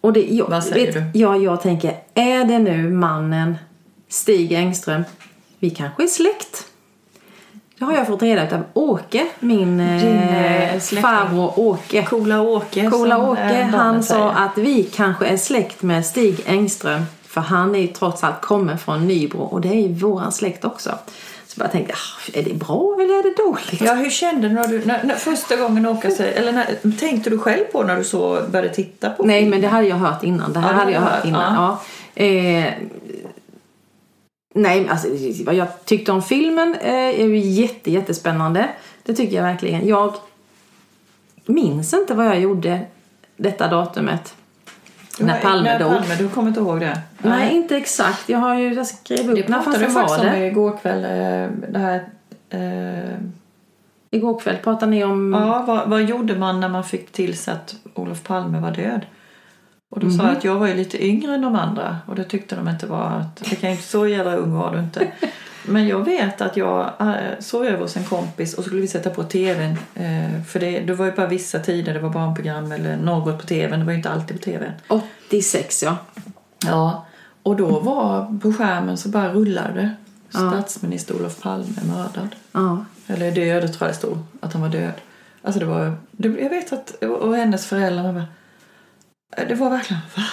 Och 0.02 0.14
det, 0.14 0.22
jag, 0.22 0.50
Vad 0.50 0.64
säger 0.64 0.92
vet, 0.92 1.16
Ja, 1.16 1.38
jag 1.38 1.62
tänker, 1.62 1.98
är 2.14 2.46
det 2.46 2.60
nu 2.60 2.90
mannen 2.90 3.58
Stig 4.08 4.52
Engström. 4.52 5.04
Vi 5.64 5.70
kanske 5.70 6.04
är 6.04 6.08
släkt. 6.08 6.66
Det 7.80 7.86
har 7.86 7.94
jag 7.94 8.08
fått 8.08 8.22
reda 8.22 8.48
på 8.48 8.56
av 8.56 8.64
Åke, 8.74 9.26
min 9.40 9.80
eh, 9.80 10.76
eh, 10.76 10.80
farbror 10.80 11.60
Åke. 11.60 12.04
Coola 12.04 12.42
Åke. 12.42 12.90
Coola 12.90 13.18
Åke, 13.18 13.42
eh, 13.42 13.50
barnen 13.50 13.74
han 13.74 14.04
sa 14.04 14.32
att 14.32 14.58
vi 14.58 14.84
kanske 14.84 15.26
är 15.26 15.38
släkt 15.38 15.82
med 15.82 16.06
Stig 16.06 16.40
Engström. 16.46 17.04
För 17.24 17.42
han 17.42 17.76
är 17.76 17.80
ju 17.80 17.88
trots 17.88 18.24
allt 18.24 18.42
kommen 18.42 18.78
från 18.78 19.08
Nybro 19.08 19.42
och 19.42 19.62
det 19.62 19.68
är 19.68 19.88
ju 19.88 19.94
våran 19.94 20.32
släkt 20.32 20.66
också. 20.66 20.92
Så 21.48 21.62
jag 21.62 21.72
tänkte, 21.72 21.94
ah, 21.94 22.40
är 22.40 22.44
det 22.44 22.54
bra 22.54 22.98
eller 23.02 23.20
är 23.20 23.24
det 23.24 23.44
dåligt? 23.44 23.82
Ja, 23.82 23.94
hur 23.94 24.10
kände 24.10 24.48
du 24.48 24.54
när 24.54 24.68
du 24.68 24.86
när, 24.86 25.04
när 25.04 25.16
första 25.16 25.56
gången 25.56 25.86
Åka 25.86 26.12
sig, 26.12 26.34
eller 26.34 26.52
när, 26.52 26.92
tänkte 27.00 27.30
du 27.30 27.40
själv 27.40 27.64
på 27.64 27.84
när 27.84 27.98
du 27.98 28.04
så 28.04 28.42
började 28.52 28.74
titta 28.74 29.10
på 29.10 29.24
Nej, 29.24 29.40
filmen? 29.40 29.50
men 29.50 29.62
det 29.62 29.68
hade 29.68 29.88
jag 29.88 29.96
hört 29.96 30.24
innan. 30.24 30.54
Det 30.54 30.60
här 30.60 30.72
Ja, 30.72 30.76
hade 30.76 30.92
jag 30.92 31.02
hört 31.02 31.26
innan. 31.26 31.54
Ja. 31.54 31.80
Eh, 32.24 32.74
nej, 34.54 34.88
alltså 34.90 35.08
vad 35.46 35.56
jag 35.56 35.68
tyckte 35.86 36.12
om 36.12 36.22
filmen 36.22 36.76
eh, 36.82 36.94
är 36.94 37.26
ju 37.28 37.38
jätte, 37.38 37.92
jättespännande. 37.92 38.70
Det 39.04 39.14
tycker 39.14 39.36
jag 39.36 39.44
verkligen. 39.44 39.88
Jag 39.88 40.14
minns 41.46 41.94
inte 41.94 42.14
vad 42.14 42.26
jag 42.26 42.40
gjorde 42.40 42.82
detta 43.38 43.68
datumet. 43.68 44.36
När 45.20 45.42
Palme 45.42 45.64
när 45.64 45.80
dog. 45.80 45.92
Palme, 45.92 46.16
du 46.16 46.30
kommer 46.30 46.48
inte 46.48 46.60
ihåg 46.60 46.80
det? 46.80 47.02
Nej, 47.18 47.56
inte 47.56 47.78
exakt. 47.78 48.30
Jag 48.30 48.40
har 48.40 48.56
ju 48.56 48.74
jag 48.74 48.88
skrev 48.88 49.30
upp 49.30 49.36
Det 49.36 49.48
när 49.48 49.62
pratade 49.62 49.86
fasen 49.86 49.88
du 49.88 49.94
var 49.94 50.02
faktiskt 50.02 50.20
om 50.34 50.40
det. 50.40 50.48
igår 50.48 50.78
kväll. 50.82 51.04
eh, 51.04 51.70
Det 51.72 51.80
här, 51.80 52.04
eh, 52.50 53.18
Igår 54.12 54.40
kväll 54.40 54.58
pratade 54.64 54.92
ni 54.92 55.04
om... 55.04 55.34
ja, 55.34 55.64
vad, 55.68 55.90
vad 55.90 56.04
gjorde 56.04 56.36
man 56.36 56.60
när 56.60 56.70
man 56.70 56.84
fick 56.84 57.12
till 57.12 57.38
sig 57.38 57.54
att 57.54 57.76
Olof 57.94 58.24
Palme 58.24 58.60
var 58.60 58.72
död? 58.72 59.06
Och 59.94 60.00
då 60.00 60.08
Mhm. 60.08 60.18
sa 60.18 60.24
jag 60.24 60.38
att 60.38 60.44
jag 60.44 60.56
var 60.56 60.68
ju 60.68 60.74
lite 60.74 61.06
yngre 61.06 61.34
än 61.36 61.42
de 61.42 61.56
andra 61.56 61.98
och 62.06 62.16
det 62.16 62.24
tyckte 62.24 62.56
de 62.56 62.68
inte 62.70 62.86
var 62.88 63.06
att 63.10 63.36
det 63.36 63.56
kan 63.56 63.70
ju 63.70 63.76
inte 63.76 63.88
så 63.88 64.08
jävla 64.08 64.36
ung 64.36 64.54
var 64.54 64.72
du 64.76 64.80
inte. 64.80 65.12
Men 65.68 65.88
jag 65.88 66.06
vet 66.06 66.42
att 66.42 66.58
jag 66.58 66.92
äh, 67.00 67.14
sov 67.40 67.66
över 67.66 67.78
hos 67.78 67.98
en 67.98 68.04
kompis 68.04 68.54
och 68.54 68.64
så 68.64 68.68
skulle 68.68 68.82
vi 68.82 68.88
sätta 68.88 69.10
på 69.10 69.24
tvn. 69.24 69.78
Eh, 69.96 70.44
för 70.48 70.60
det, 70.60 70.80
det 70.80 70.94
var 70.94 71.06
ju 71.06 71.12
bara 71.12 71.28
vissa 71.28 71.60
tider, 71.60 71.94
det 71.94 72.00
var 72.00 72.10
barnprogram 72.10 72.72
eller 72.72 72.98
något 72.98 73.40
på 73.42 73.48
tvn, 73.48 73.80
det 73.80 73.86
var 73.86 73.92
ju 73.92 73.98
inte 73.98 74.10
alltid 74.10 74.38
på 74.38 74.44
tvn. 74.44 74.72
86, 74.88 75.84
ja. 75.84 75.98
Ja, 76.66 77.06
och 77.44 77.56
då 77.56 77.80
var 77.80 78.40
på 78.40 78.54
skärmen 78.54 78.98
så 78.98 79.10
bara 79.10 79.34
rullade 79.34 79.74
det. 79.82 79.90
Statsminister 80.30 81.16
Olof 81.16 81.42
Palme 81.42 81.66
mördad. 81.88 82.30
ja. 82.52 82.86
Eller 83.08 83.32
död 83.32 83.62
tror 83.74 83.78
jag 83.88 83.90
det 83.90 83.94
stod, 83.94 84.18
att 84.42 84.54
han 84.54 84.62
var 84.62 84.70
död. 84.70 84.94
Alltså 85.44 85.60
det 85.60 85.66
var, 85.66 85.96
det, 86.12 86.28
jag 86.28 86.50
vet 86.50 86.74
att, 86.74 87.04
och 87.04 87.36
hennes 87.36 87.66
föräldrar 87.66 88.12
var, 88.14 88.26
det 89.36 89.56
var 89.56 89.70
verkligen, 89.70 90.02
va? 90.16 90.24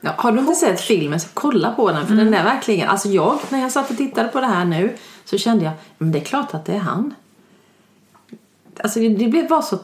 Ja, 0.00 0.14
har 0.18 0.32
du 0.32 0.38
inte 0.40 0.54
sett 0.54 0.80
filmen 0.80 1.20
så 1.20 1.28
kolla 1.34 1.72
på 1.74 1.90
den 1.92 2.06
för 2.06 2.12
Mm. 2.12 2.24
den 2.24 2.34
är 2.34 2.44
verkligen, 2.44 2.88
alltså 2.88 3.08
jag 3.08 3.38
när 3.48 3.60
jag 3.60 3.72
satt 3.72 3.90
och 3.90 3.96
tittade 3.96 4.28
på 4.28 4.40
det 4.40 4.46
här 4.46 4.64
nu 4.64 4.96
så 5.24 5.38
kände 5.38 5.64
jag, 5.64 5.74
men 5.98 6.12
det 6.12 6.18
är 6.18 6.24
klart 6.24 6.54
att 6.54 6.64
det 6.64 6.72
är 6.72 6.78
han. 6.78 7.14
Alltså 8.82 9.00
det, 9.00 9.08
det 9.08 9.28
blev 9.28 9.48
bara 9.48 9.62
så 9.62 9.78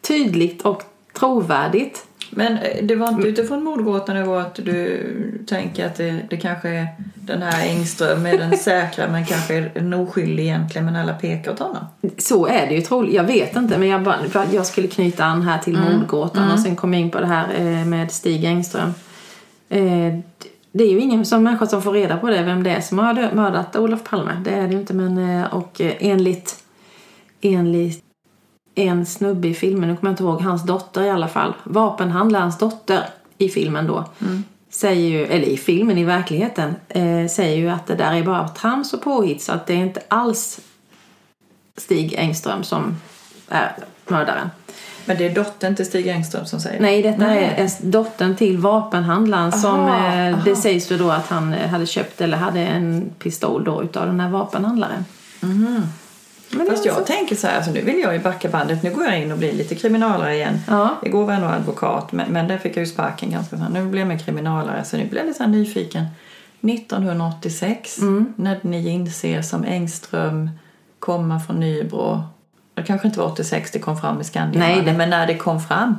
tydligt 0.00 0.62
och 0.62 0.82
trovärdigt. 1.12 2.05
Men 2.30 2.58
eh, 2.58 2.84
det 2.84 2.96
var 2.96 3.08
inte 3.08 3.28
utifrån 3.28 3.64
mordgåtan 3.64 4.16
det 4.16 4.24
var 4.24 4.40
att 4.40 4.54
du 4.54 5.02
tänker 5.46 5.86
att 5.86 5.94
det, 5.94 6.20
det 6.30 6.36
kanske 6.36 6.68
är 6.68 6.86
den 7.14 7.42
här 7.42 7.68
Engström 7.68 8.26
är 8.26 8.38
den 8.38 8.56
säkra 8.56 9.08
men 9.08 9.26
kanske 9.26 9.54
är 9.54 9.72
en 9.74 9.94
oskyldig 9.94 10.42
egentligen 10.42 10.84
men 10.84 10.96
alla 10.96 11.14
pekar 11.14 11.52
åt 11.52 11.58
honom. 11.58 11.84
Så 12.18 12.46
är 12.46 12.66
det 12.66 12.74
ju 12.74 12.80
troligt. 12.80 13.14
Jag 13.14 13.24
vet 13.24 13.56
inte 13.56 13.78
men 13.78 13.88
jag, 13.88 14.02
bara, 14.02 14.16
jag 14.52 14.66
skulle 14.66 14.88
knyta 14.88 15.24
an 15.24 15.42
här 15.42 15.58
till 15.58 15.76
Mm. 15.76 15.92
mordgåtan 15.92 16.50
och 16.50 16.60
sen 16.60 16.76
kom 16.76 16.94
in 16.94 17.10
på 17.10 17.20
det 17.20 17.26
här 17.26 17.54
eh, 17.58 17.86
med 17.86 18.12
Stig 18.12 18.44
Engström. 18.44 18.94
Eh, 19.68 20.14
det 20.72 20.84
är 20.84 20.90
ju 20.90 21.00
ingen 21.00 21.24
som 21.24 21.42
människa 21.42 21.66
som 21.66 21.82
får 21.82 21.92
reda 21.92 22.16
på 22.16 22.30
det, 22.30 22.42
vem 22.42 22.62
det 22.62 22.70
är 22.70 22.80
som 22.80 22.98
har 22.98 23.30
mördat 23.34 23.76
Olof 23.76 24.04
Palme. 24.04 24.32
Det 24.44 24.50
är 24.50 24.66
det 24.66 24.72
ju 24.72 24.80
inte 24.80 24.94
men 24.94 25.44
och 25.44 25.80
enligt, 25.80 26.56
enligt 27.40 28.05
en 28.76 29.06
snubbe 29.06 29.48
i 29.48 29.54
filmen, 29.54 29.88
nu 29.88 29.96
kommer 29.96 30.10
jag 30.10 30.12
inte 30.12 30.22
ihåg, 30.22 30.40
hans 30.40 30.62
dotter 30.62 31.02
i 31.02 31.10
alla 31.10 31.28
fall, 31.28 31.52
vapenhandlarens 31.64 32.58
dotter 32.58 33.04
i 33.38 33.48
filmen 33.48 33.86
då, 33.86 34.04
säger 34.70 35.08
ju, 35.08 35.26
eller 35.26 35.46
i 35.46 35.56
filmen 35.56 35.98
i 35.98 36.04
verkligheten, 36.04 36.74
eh, 36.88 37.26
säger 37.30 37.56
ju 37.56 37.68
att 37.68 37.86
det 37.86 37.94
där 37.94 38.12
är 38.12 38.22
bara 38.22 38.48
trams 38.48 38.92
och 38.92 39.02
påhitt 39.02 39.42
så 39.42 39.52
att 39.52 39.66
det 39.66 39.74
är 39.74 39.78
inte 39.78 40.02
alls 40.08 40.60
Stig 41.76 42.14
Engström 42.14 42.64
som 42.64 42.96
är 43.48 43.76
mördaren. 44.08 44.50
Men 45.04 45.16
det 45.16 45.26
är 45.26 45.34
dottern 45.34 45.76
till 45.76 45.86
Stig 45.86 46.08
Engström 46.08 46.46
som 46.46 46.60
säger 46.60 46.80
Nej, 46.80 47.02
detta 47.02 47.18
Nej. 47.18 47.54
är 47.56 47.86
dottern 47.86 48.36
till 48.36 48.58
vapenhandlaren 48.58 49.52
som 49.52 49.80
Aha, 49.80 50.14
eh, 50.14 50.34
aha. 50.34 50.42
det 50.44 50.56
sägs 50.56 50.92
ju 50.92 50.98
då 50.98 51.10
att 51.10 51.28
han 51.28 51.54
eh, 51.54 51.68
hade 51.68 51.86
köpt 51.86 52.20
eller 52.20 52.36
hade 52.36 52.60
en 52.60 53.10
pistol 53.18 53.64
då 53.64 53.82
utav 53.82 54.06
den 54.06 54.20
här 54.20 54.30
vapenhandlaren. 54.30 55.04
Men 56.56 56.66
Fast 56.66 56.86
är 56.86 56.90
jag 56.90 57.06
tänker 57.06 57.36
så 57.36 57.46
här, 57.46 57.56
alltså 57.56 57.70
nu 57.72 57.80
vill 57.80 57.98
jag 57.98 58.12
ju 58.14 58.20
backa 58.20 58.48
bandet. 58.48 58.82
Nu 58.82 58.90
går 58.94 59.04
jag 59.04 59.20
in 59.22 59.32
och 59.32 59.38
blir 59.38 59.52
lite 59.52 59.74
kriminalare 59.74 60.34
igen. 60.34 60.58
Ja. 60.68 60.90
Igår 61.02 61.24
var 61.24 61.32
jag 61.32 61.42
nog 61.42 61.50
advokat, 61.50 62.12
men, 62.12 62.32
men 62.32 62.48
där 62.48 62.58
fick 62.58 62.76
jag 62.76 62.80
ju 62.80 62.86
sparken 62.86 63.30
ganska 63.30 63.56
snabbt. 63.56 63.72
Nu 63.72 63.86
blir 63.86 64.00
jag 64.00 64.08
mer 64.08 64.18
kriminalare, 64.18 64.84
så 64.84 64.96
nu 64.96 65.04
blir 65.06 65.18
jag 65.20 65.26
lite 65.26 65.38
så 65.38 65.46
nyfiken. 65.46 66.04
1986, 66.60 67.98
Mm. 67.98 68.32
när 68.36 68.58
ni 68.62 68.88
inser 68.88 69.42
som 69.42 69.64
Engström 69.64 70.50
komma 70.98 71.40
från 71.40 71.60
Nybro. 71.60 72.22
Det 72.74 72.82
kanske 72.82 73.08
inte 73.08 73.18
var 73.20 73.26
86 73.26 73.70
det 73.70 73.78
kom 73.78 73.96
fram 73.96 74.20
i 74.20 74.24
Skandia, 74.24 74.60
Nej, 74.60 74.82
det- 74.82 74.92
men 74.92 75.10
när 75.10 75.26
det 75.26 75.34
kom 75.36 75.60
fram. 75.60 75.96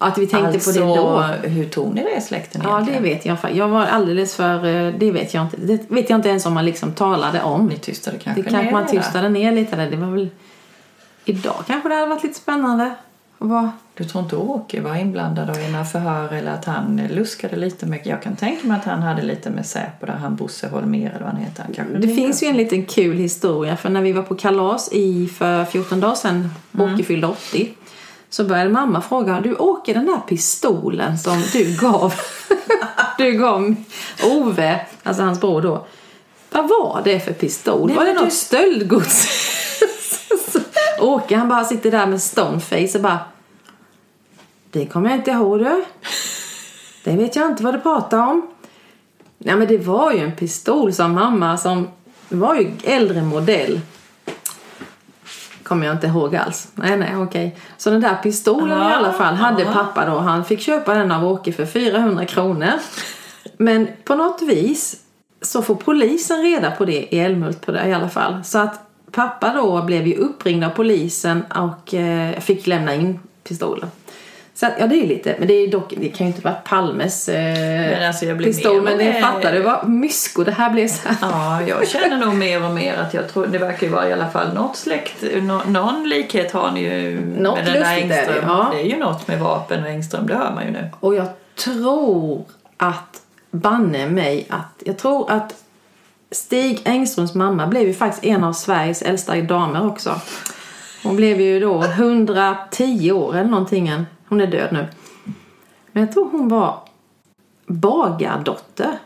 Att 0.00 0.18
vi 0.18 0.26
tänkte 0.26 0.48
alltså, 0.48 0.72
på 0.72 0.78
det 0.78 0.94
då. 0.96 1.20
hur 1.48 1.64
tog 1.68 1.94
ni 1.94 2.02
det 2.02 2.16
i 2.16 2.20
släkten 2.20 2.60
Ja, 2.64 2.68
det 2.70 2.74
egentligen? 2.76 3.02
vet 3.02 3.26
jag. 3.26 3.56
Jag 3.56 3.68
var 3.68 3.86
alldeles 3.86 4.34
för... 4.34 4.54
eh, 4.66 4.94
Det 4.98 5.10
vet 5.10 5.34
jag 5.34 5.44
inte. 5.44 5.56
Det 5.56 5.90
vet 5.90 6.10
jag 6.10 6.18
inte 6.18 6.28
ens 6.28 6.46
om 6.46 6.54
man 6.54 6.64
liksom 6.64 6.92
talade 6.92 7.42
om. 7.42 7.66
Ni 7.66 7.76
tystade 7.78 8.18
kanske 8.18 8.42
Det 8.42 8.50
kanske 8.50 8.64
ner 8.64 8.72
man 8.72 8.82
det 8.82 8.88
tystade 8.90 9.28
ner 9.28 9.52
lite 9.52 9.76
där. 9.76 9.90
Det 9.90 9.96
var 9.96 10.10
väl... 10.10 10.28
Idag 11.24 11.54
kanske 11.66 11.88
det 11.88 11.94
hade 11.94 12.06
varit 12.06 12.22
lite 12.22 12.38
spännande. 12.38 12.94
vara- 13.38 13.72
Du 13.94 14.04
tror 14.04 14.24
inte 14.24 14.36
Åke 14.36 14.80
var 14.80 14.96
inblandad 14.96 15.56
i 15.58 15.70
några 15.72 15.84
förhör 15.84 16.32
eller 16.32 16.52
att 16.52 16.64
han 16.64 17.00
luskade 17.10 17.56
lite 17.56 17.86
med... 17.86 18.00
Jag 18.04 18.22
kan 18.22 18.36
tänka 18.36 18.66
mig 18.68 18.76
att 18.78 18.84
han 18.84 19.02
hade 19.02 19.22
lite 19.22 19.50
med 19.50 19.66
Säpo 19.66 20.06
där, 20.06 20.12
han 20.12 20.36
Bosse 20.36 20.68
Holmér 20.68 21.08
eller 21.10 21.24
vad 21.24 21.28
han 21.32 21.36
heter. 21.42 21.62
Han 21.62 21.72
kanske 21.74 21.98
Det 21.98 22.08
finns 22.14 22.42
ju 22.42 22.46
en 22.46 22.56
liten 22.56 22.84
kul 22.86 23.16
historia. 23.16 23.76
För 23.76 23.88
när 23.88 24.02
vi 24.02 24.12
var 24.12 24.22
på 24.22 24.34
kalas 24.34 24.88
i 24.92 25.26
för 25.26 25.64
14 25.64 26.00
dagar 26.00 26.14
sedan, 26.14 26.50
Åke 26.78 27.02
fyllde 27.04 27.26
80. 27.26 27.68
Så 28.30 28.44
började 28.44 28.70
mamma 28.70 29.00
fråga, 29.00 29.40
du 29.40 29.54
Åke 29.54 29.92
den 29.92 30.06
där 30.06 30.20
pistolen 30.28 31.18
som 31.18 31.42
du 31.52 31.76
gav, 31.80 32.14
du 33.18 33.32
gav 33.32 33.74
Ove, 34.24 34.86
alltså 35.02 35.22
hans 35.22 35.40
bror 35.40 35.62
då. 35.62 35.86
Vad 36.50 36.68
var 36.68 37.00
det 37.04 37.20
för 37.20 37.32
pistol? 37.32 37.86
Nej, 37.86 37.96
var 37.96 38.04
det 38.04 38.12
men 38.14 38.22
något 38.22 38.30
du- 38.30 38.36
stöldgods? 38.36 39.28
Åke 41.00 41.36
han 41.36 41.48
bara 41.48 41.64
sitter 41.64 41.90
där 41.90 42.06
med 42.06 42.22
stoneface 42.22 42.98
och 42.98 43.02
bara 43.02 43.18
Det 44.70 44.86
kommer 44.86 45.10
jag 45.10 45.18
inte 45.18 45.30
ihåg 45.30 45.58
du. 45.58 45.84
Det 47.04 47.16
vet 47.16 47.36
jag 47.36 47.46
inte 47.50 47.62
vad 47.62 47.74
du 47.74 47.80
pratar 47.80 48.18
om. 48.18 48.50
Nej 49.38 49.56
men 49.56 49.68
det 49.68 49.78
var 49.78 50.12
ju 50.12 50.18
en 50.18 50.36
pistol 50.36 50.92
som 50.92 51.12
mamma 51.12 51.56
som 51.58 51.88
var 52.28 52.54
ju 52.54 52.70
äldre 52.84 53.22
modell. 53.22 53.80
Kommer 55.68 55.86
jag 55.86 55.94
inte 55.94 56.06
ihåg 56.06 56.36
alls. 56.36 56.68
Nej 56.74 56.96
nej 56.96 57.16
okej. 57.16 57.56
Så 57.76 57.90
den 57.90 58.00
där 58.00 58.14
pistolen 58.14 58.78
i 58.78 58.80
Ja, 58.80 58.94
alla 58.96 59.12
fall 59.12 59.34
hade 59.34 59.62
ja. 59.62 59.72
pappa 59.72 60.06
då. 60.06 60.18
Han 60.18 60.44
fick 60.44 60.60
köpa 60.60 60.94
den 60.94 61.12
av 61.12 61.24
Åke 61.24 61.52
för 61.52 61.66
400 61.66 62.24
kronor. 62.24 62.72
Men 63.56 63.88
på 64.04 64.14
något 64.14 64.42
vis 64.42 64.96
så 65.42 65.62
får 65.62 65.74
polisen 65.74 66.42
reda 66.42 66.70
på 66.70 66.84
det 66.84 67.14
i 67.14 67.20
Älmhult 67.20 67.66
på 67.66 67.72
det 67.72 67.88
i 67.88 67.92
alla 67.94 68.08
fall. 68.08 68.44
Så 68.44 68.58
att 68.58 68.80
pappa 69.12 69.52
då 69.52 69.82
blev 69.82 70.06
ju 70.06 70.14
uppringd 70.16 70.64
av 70.64 70.70
polisen 70.70 71.42
och 71.44 71.94
eh, 71.94 72.40
fick 72.40 72.66
lämna 72.66 72.94
in 72.94 73.20
pistolen. 73.48 73.90
Så 74.60 74.66
att, 74.66 74.72
ja 74.78 74.86
det 74.86 75.02
är 75.02 75.06
lite, 75.06 75.34
men 75.38 75.48
det 75.48 75.54
är 75.54 75.68
dock, 75.68 75.94
det 75.96 76.08
kan 76.08 76.26
ju 76.26 76.32
inte 76.32 76.44
vara 76.44 76.54
Palmes 76.54 77.28
eh, 77.28 77.54
Men 77.90 78.06
alltså, 78.06 78.36
pistol. 78.36 78.82
Men 78.82 78.98
det 78.98 79.12
fattar 79.12 79.52
du 79.52 79.60
vad 79.60 79.88
mysko 79.88 80.44
det 80.44 80.52
här 80.52 80.70
blev 80.70 80.88
så 80.88 81.08
här. 81.08 81.16
Ja, 81.20 81.62
jag 81.62 81.88
känner 81.88 82.16
nog 82.16 82.34
mer 82.34 82.64
och 82.64 82.74
mer 82.74 82.96
att 82.96 83.14
jag 83.14 83.28
tror 83.28 83.46
det 83.46 83.58
verkar 83.58 83.86
ju 83.86 83.92
vara 83.92 84.08
i 84.08 84.12
alla 84.12 84.30
fall 84.30 84.54
något 84.54 84.76
släkt, 84.76 85.24
nå, 85.42 85.62
någon 85.66 86.08
likhet 86.08 86.52
har 86.52 86.70
ni 86.70 86.80
ju 86.80 87.20
Något 87.20 87.56
med 87.56 87.66
den 87.66 87.74
där 87.74 87.80
lustigt 87.80 88.04
är 88.04 88.08
det, 88.08 88.20
Engström. 88.20 88.44
ja. 88.46 88.68
det 88.72 88.80
är 88.80 88.86
ju 88.86 88.96
något 88.96 89.28
med 89.28 89.40
vapen 89.40 89.82
och 89.82 89.88
Engström, 89.88 90.26
det 90.26 90.34
hör 90.34 90.54
man 90.54 90.64
ju 90.64 90.70
nu. 90.70 90.90
Och 91.00 91.14
jag 91.14 91.26
tror 91.56 92.44
att 92.76 93.22
banne 93.50 94.06
mig 94.06 94.46
att 94.50 94.82
jag 94.84 94.98
tror 94.98 95.30
att 95.30 95.54
Stig 96.30 96.80
Engströms 96.84 97.34
mamma 97.34 97.66
blev 97.66 97.82
ju 97.82 97.94
faktiskt 97.94 98.24
en 98.24 98.44
av 98.44 98.52
Sveriges 98.52 99.02
äldsta 99.02 99.40
damer 99.40 99.86
också. 99.86 100.20
Hon 101.02 101.16
blev 101.16 101.40
ju 101.40 101.60
då 101.60 101.82
110 101.84 103.12
år 103.12 103.36
eller 103.36 103.50
någonting. 103.50 103.92
Hon 104.28 104.40
är 104.40 104.46
död 104.46 104.68
nu. 104.72 104.86
Men 105.92 106.02
jag 106.02 106.12
tror 106.12 106.30
hon 106.30 106.48
var 106.48 106.80
bagardotter. 107.66 108.98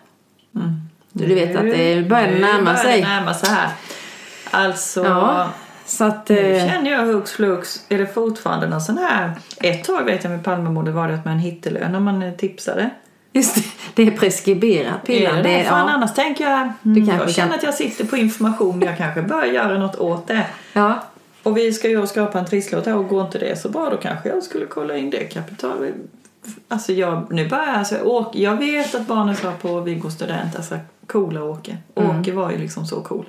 Du 1.13 1.35
vet 1.35 1.57
att 1.57 1.63
det 1.63 2.09
börjar 2.09 2.27
Nu 2.31 2.41
närma 2.41 2.77
sig. 2.77 3.01
Det 3.01 3.09
närma 3.09 3.35
sig 3.35 3.51
här. 3.55 3.69
Alltså, 4.51 5.05
Ja, 5.05 5.49
så 5.87 6.05
att... 6.05 6.29
nu 6.29 6.37
eh, 6.57 6.69
känner 6.73 6.91
jag 6.91 7.07
hux 7.07 7.33
flux, 7.33 7.85
är 7.89 7.99
det 7.99 8.07
fortfarande 8.07 8.67
någon 8.69 8.81
sån 8.81 8.99
här... 8.99 9.33
Ett 9.61 9.85
tag 9.85 10.05
vet 10.05 10.25
jag 10.25 10.31
med 10.31 10.45
Palmemordet 10.45 10.95
var 10.95 11.09
det 11.09 11.15
att 11.15 11.25
man 11.25 11.39
hittelön 11.39 11.95
om 11.95 12.05
man 12.05 12.23
eh, 12.23 12.33
tipsade. 12.33 12.91
Just 13.33 13.55
det, 13.55 13.63
det 13.95 14.03
är 14.13 14.17
preskriberat 14.17 14.95
Är 15.03 15.07
pillan. 15.07 15.37
det 15.37 15.43
Det 15.43 15.49
det? 15.49 15.55
är, 15.61 15.65
Fan, 15.69 15.87
ja, 15.89 15.95
annars 15.95 16.15
tänker 16.15 16.45
jag, 16.51 16.61
mm, 16.61 16.73
Du 16.83 17.07
kanske 17.07 17.25
jag 17.25 17.31
känner 17.35 17.49
kan- 17.49 17.57
att 17.59 17.63
jag 17.63 17.75
sitter 17.75 18.05
på 18.05 18.17
information. 18.17 18.83
Jag 18.83 18.97
kanske 18.99 19.23
bör 19.23 19.45
göra 19.45 19.79
något 19.79 19.97
åt 19.97 20.27
det. 20.29 20.47
ja, 20.73 21.03
Och 21.43 21.57
vi 21.57 21.73
ska 21.73 21.89
ju 21.89 22.07
skapa 22.07 22.39
en 22.39 22.47
trisslåt 22.47 22.87
här 22.87 22.97
och 22.97 23.09
går 23.09 23.25
inte 23.25 23.39
det 23.39 23.57
så 23.61 23.69
bra 23.69 23.91
då 23.91 23.97
kanske 23.97 24.29
jag 24.29 24.43
skulle 24.43 24.67
kolla 24.67 24.97
in 24.97 25.11
det 25.11 25.25
kapital. 25.25 25.93
Alltså 26.69 26.93
jag, 26.93 27.27
nu 27.31 27.49
börjar 27.49 27.67
alltså, 27.75 28.01
Åke, 28.03 28.39
jag 28.43 28.57
vet 28.57 28.95
att 28.95 29.07
barnen 29.07 29.37
sa 29.37 29.53
på 29.53 29.81
Viggo 29.81 30.11
student, 30.11 30.57
alltså 30.57 30.79
coola 31.07 31.45
Åke. 31.45 31.77
Mm. 31.95 32.21
Åke 32.21 32.33
var 32.33 32.51
ju 32.51 32.59
liksom 32.59 32.87
så 32.87 33.01
cool. 33.01 33.25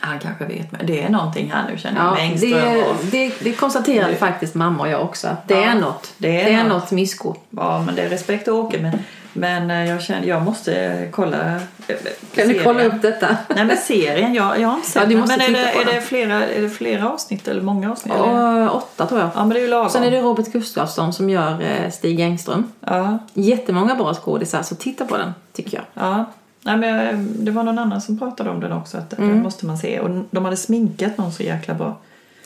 Han 0.00 0.18
kanske 0.18 0.44
vet, 0.44 0.72
men 0.72 0.86
det 0.86 1.02
är 1.02 1.08
någonting 1.08 1.50
här 1.54 1.70
nu 1.70 1.78
känner 1.78 2.00
jag 2.04 2.18
ja 2.18 2.36
det, 2.40 2.82
och, 2.82 2.96
det, 3.10 3.32
det 3.40 3.52
konstaterade 3.52 4.12
Det- 4.12 4.16
faktiskt 4.18 4.54
mamma 4.54 4.82
och 4.82 4.88
jag 4.88 5.02
också. 5.02 5.28
Att 5.28 5.48
det 5.48 5.54
Ja, 5.54 5.60
är 5.60 5.74
något. 5.80 6.14
det 6.18 6.40
är 6.40 6.44
det 6.44 6.50
är 6.52 6.64
något. 6.64 6.82
något 6.82 6.90
mysko. 6.90 7.34
Ja, 7.50 7.82
men 7.86 7.94
det 7.94 8.02
är 8.02 8.08
respekt 8.08 8.44
till 8.44 8.52
Åke 8.52 8.78
men, 8.82 8.98
men 9.32 9.70
eh, 9.70 9.88
jag 9.90 10.02
känner, 10.02 10.26
jag 10.26 10.42
måste 10.42 11.08
kolla 11.12 11.54
eh, 11.56 11.60
Kan 11.86 11.96
serien. 12.34 12.48
du 12.58 12.62
kolla 12.64 12.84
upp 12.84 13.02
detta? 13.02 13.36
Nej 13.48 13.64
men 13.64 13.76
serien, 13.76 14.34
jag, 14.34 14.60
jag 14.60 14.68
har 14.68 14.76
inte 14.76 14.90
sett 14.90 15.10
Ja, 15.10 15.18
Men 15.26 15.40
är 15.40 15.48
det, 15.52 15.72
är, 15.80 15.84
det 15.94 16.00
flera, 16.00 16.46
är 16.46 16.62
det 16.62 16.70
flera 16.70 17.10
avsnitt 17.12 17.48
eller 17.48 17.62
många 17.62 17.92
avsnitt? 17.92 18.14
Och, 18.14 18.76
åtta 18.76 19.06
tror 19.06 19.20
jag. 19.20 19.30
Ja 19.34 19.38
men 19.40 19.48
det 19.48 19.58
är 19.58 19.62
ju 19.62 19.68
lagom. 19.68 19.90
Sen 19.90 20.02
är 20.04 20.10
det 20.10 20.20
Robert 20.20 20.52
Gustafsson 20.52 21.12
som 21.12 21.30
gör 21.30 21.60
eh, 21.62 21.90
Stig 21.90 22.20
Engström. 22.20 22.72
Ja, 22.80 23.18
Jättemånga 23.34 23.94
bra 23.94 24.14
skådisar, 24.14 24.62
så 24.62 24.74
titta 24.74 25.04
på 25.04 25.16
den 25.16 25.32
tycker 25.52 25.76
jag. 25.76 25.84
ja. 26.04 26.24
Nej, 26.62 26.76
men 26.76 27.06
eh, 27.08 27.18
det 27.18 27.50
var 27.50 27.62
någon 27.62 27.78
annan 27.78 28.00
som 28.00 28.18
pratade 28.18 28.50
om 28.50 28.60
den 28.60 28.72
också, 28.72 28.98
att 28.98 29.12
Mm. 29.18 29.30
den 29.30 29.42
måste 29.42 29.66
man 29.66 29.78
se. 29.78 30.00
Och 30.00 30.10
de 30.30 30.44
hade 30.44 30.56
sminkat 30.56 31.18
någon 31.18 31.32
så 31.32 31.42
jäkla 31.42 31.74
bra. 31.74 31.96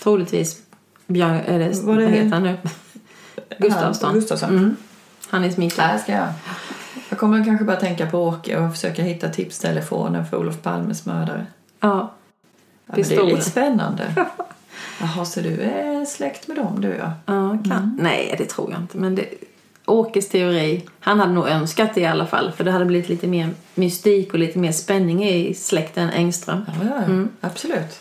Troligtvis 0.03 0.57
Björn, 1.07 1.41
eller 1.47 1.59
Var 1.83 1.97
det- 1.97 2.05
vad 2.05 2.13
heter 2.15 2.31
han 2.31 2.43
nu? 2.43 2.57
Gustafsson. 3.59 4.07
Han, 4.07 4.15
Gustafsson. 4.15 4.51
Mm. 4.51 4.77
Han 5.33 5.45
är 5.45 5.51
sminkad. 5.51 5.87
Nej, 5.87 5.99
ska 5.99 6.13
jag. 6.13 6.29
Jag 7.09 7.19
kommer 7.19 7.45
kanske 7.45 7.65
bara 7.65 7.77
tänka 7.77 8.07
på 8.07 8.25
Åke 8.25 8.59
och 8.59 8.73
försöka 8.73 9.03
hitta 9.03 9.29
tipstelefonen 9.29 10.27
för 10.27 10.37
Olof 10.37 10.63
Palmes 10.63 11.07
mördare. 11.07 11.47
Ja. 11.81 12.13
Ja, 12.87 12.95
det 12.95 13.13
är 13.13 13.27
lite 13.27 13.43
spännande. 13.43 14.15
Jaha, 15.01 15.25
så 15.25 15.41
du 15.41 15.61
är 15.61 16.05
släkt 16.05 16.49
med 16.49 16.57
dem 16.57 16.81
du 16.81 16.89
ja. 16.89 17.13
Ja, 17.27 17.59
kan. 17.69 17.99
Nej, 18.01 18.35
det 18.39 18.45
tror 18.45 18.71
jag 18.71 18.81
inte. 18.81 18.99
Men 18.99 19.15
det, 19.15 19.29
Åkes 19.87 20.29
teori, 20.29 20.85
han 21.01 21.21
hade 21.21 21.33
nog 21.33 21.49
önskat 21.49 21.95
det 21.95 22.01
i 22.01 22.07
alla 22.07 22.27
fall. 22.27 22.53
För 22.53 22.65
det 22.65 22.71
hade 22.71 22.85
blivit 22.85 23.09
lite 23.09 23.27
mer 23.27 23.51
mystik 23.75 24.33
och 24.33 24.39
lite 24.39 24.59
mer 24.59 24.73
spänning 24.73 25.25
i 25.25 25.55
släkten 25.55 26.11
Engström. 26.11 26.65
Ja, 26.67 26.89
ja, 26.89 27.15
ja. 27.15 27.25
absolut. 27.41 28.01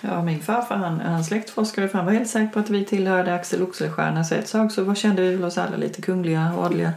Ja, 0.00 0.22
min 0.22 0.42
farfar 0.42 0.76
han, 0.76 1.00
han 1.00 1.24
släktforskade 1.24 1.88
för 1.88 1.98
han 1.98 2.06
var 2.06 2.12
helt 2.12 2.30
säker 2.30 2.52
på 2.52 2.58
att 2.58 2.70
vi 2.70 2.84
tillhörde 2.84 3.34
Axel 3.34 3.62
Oxenstierna 3.62 4.24
så 4.24 4.34
ett 4.34 4.48
sak 4.48 4.72
så 4.72 4.94
kände 4.94 5.22
vi 5.22 5.36
väl 5.36 5.44
oss 5.44 5.58
alla 5.58 5.76
lite 5.76 6.02
kungliga 6.02 6.52
och 6.56 6.64
adliga. 6.64 6.92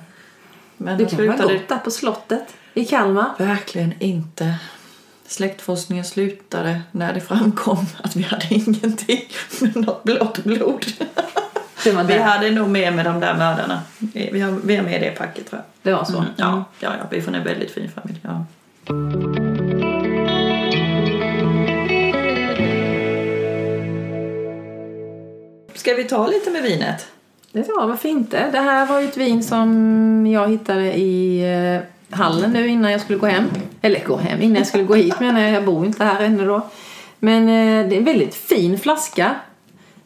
Men 0.77 0.97
det 0.97 1.05
kan 1.05 1.17
vara 1.17 1.37
slutade 1.37 1.53
gott 1.57 1.69
där 1.69 1.77
på 1.77 1.91
slottet 1.91 2.55
i 2.73 2.85
Kalmar. 2.85 3.29
verkligen 3.37 3.93
inte. 3.99 4.55
Släktforskningen 5.27 6.05
slutade 6.05 6.81
när 6.91 7.13
det 7.13 7.21
framkom 7.21 7.85
att 8.03 8.15
vi 8.15 8.23
hade 8.23 8.45
ingenting 8.53 9.21
med 9.61 9.75
något 9.75 10.03
blått 10.03 10.43
blod. 10.43 10.85
Vi 12.07 12.17
hade 12.17 12.51
nog 12.51 12.69
med 12.69 12.93
med 12.93 13.05
de 13.05 13.19
där 13.19 13.37
mördarna. 13.37 13.81
Vi 14.13 14.39
har, 14.41 14.51
vi 14.51 14.75
har 14.75 14.83
med 14.83 15.01
det 15.01 15.11
packet 15.11 15.49
tror 15.49 15.61
jag. 15.61 15.91
det 15.91 15.97
var 15.97 16.05
så. 16.05 16.17
Mm, 16.17 16.29
ja, 16.35 16.63
ja, 16.79 16.93
ja, 16.99 17.05
vi 17.11 17.21
får 17.21 17.35
en 17.35 17.43
väldigt 17.43 17.71
fin 17.71 17.91
familj. 17.95 18.19
Ja. 18.23 18.45
Ska 25.83 25.93
vi 25.93 26.03
ta 26.03 26.27
lite 26.27 26.51
med 26.51 26.63
vinet? 26.63 27.07
Var 27.51 27.87
varför 27.87 28.09
inte. 28.09 28.49
Det 28.51 28.59
här 28.59 28.85
var 28.85 28.99
ju 28.99 29.07
ett 29.07 29.17
vin 29.17 29.43
som 29.43 30.27
jag 30.27 30.49
hittade 30.49 30.93
i 30.93 31.41
eh, 31.53 32.15
hallen 32.17 32.51
nu 32.51 32.67
innan 32.67 32.91
jag 32.91 33.01
skulle 33.01 33.19
gå 33.19 33.25
hem. 33.25 33.49
Eller 33.81 34.05
gå 34.05 34.17
hem, 34.17 34.41
innan 34.41 34.57
jag 34.57 34.67
skulle 34.67 34.83
gå 34.83 34.95
hit 34.95 35.19
menar 35.19 35.41
jag. 35.41 35.51
Jag 35.51 35.65
bor 35.65 35.85
inte 35.85 36.03
här 36.03 36.23
ännu 36.23 36.45
då. 36.45 36.61
Men 37.19 37.41
eh, 37.43 37.89
det 37.89 37.95
är 37.95 37.97
en 37.97 38.05
väldigt 38.05 38.35
fin 38.35 38.79
flaska. 38.79 39.35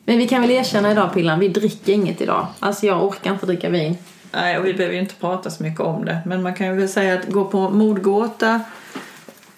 Men 0.05 0.17
vi 0.17 0.27
kan 0.27 0.41
väl 0.41 0.51
erkänna 0.51 0.91
idag 0.91 1.13
Pillan, 1.13 1.39
vi 1.39 1.47
dricker 1.47 1.93
inget 1.93 2.21
idag. 2.21 2.47
Alltså 2.59 2.85
jag 2.85 3.03
orkar 3.03 3.31
inte 3.31 3.45
dricka 3.45 3.69
vin. 3.69 3.97
Nej, 4.31 4.57
och 4.57 4.65
vi 4.65 4.73
behöver 4.73 4.95
ju 4.95 5.01
inte 5.01 5.15
prata 5.15 5.49
så 5.49 5.63
mycket 5.63 5.81
om 5.81 6.05
det. 6.05 6.17
Men 6.25 6.43
man 6.43 6.53
kan 6.55 6.67
ju 6.67 6.73
väl 6.73 6.89
säga 6.89 7.13
att 7.13 7.27
gå 7.27 7.45
på 7.45 7.69
mordgåta 7.69 8.61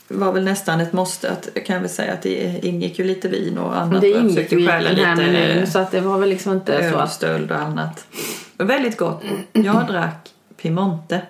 var 0.09 0.31
väl 0.31 0.43
nästan 0.43 0.81
ett 0.81 0.93
måste. 0.93 1.31
Att, 1.31 1.49
jag 1.53 1.65
kan 1.65 1.81
väl 1.81 1.89
säga 1.89 2.13
att 2.13 2.21
det 2.21 2.65
ingick 2.65 2.99
ju 2.99 3.05
lite 3.05 3.27
vin 3.27 3.57
och 3.57 3.77
annat. 3.77 4.01
Det 4.01 4.07
Jag 4.07 4.21
ingick 4.21 4.51
ju 4.51 4.59
i 4.59 4.65
den 4.65 4.71
här 4.71 4.81
lite 4.81 5.15
menyn 5.15 5.67
så 5.67 5.79
att 5.79 5.91
det 5.91 6.01
var 6.01 6.17
väl 6.17 6.29
liksom 6.29 6.53
inte 6.53 6.89
så 6.91 6.95
att... 6.95 7.01
ölstöld 7.01 7.51
och 7.51 7.57
annat. 7.57 8.05
Väldigt 8.57 8.97
gott. 8.97 9.23
Jag 9.53 9.87
drack 9.87 10.29
Piemonte. 10.61 11.21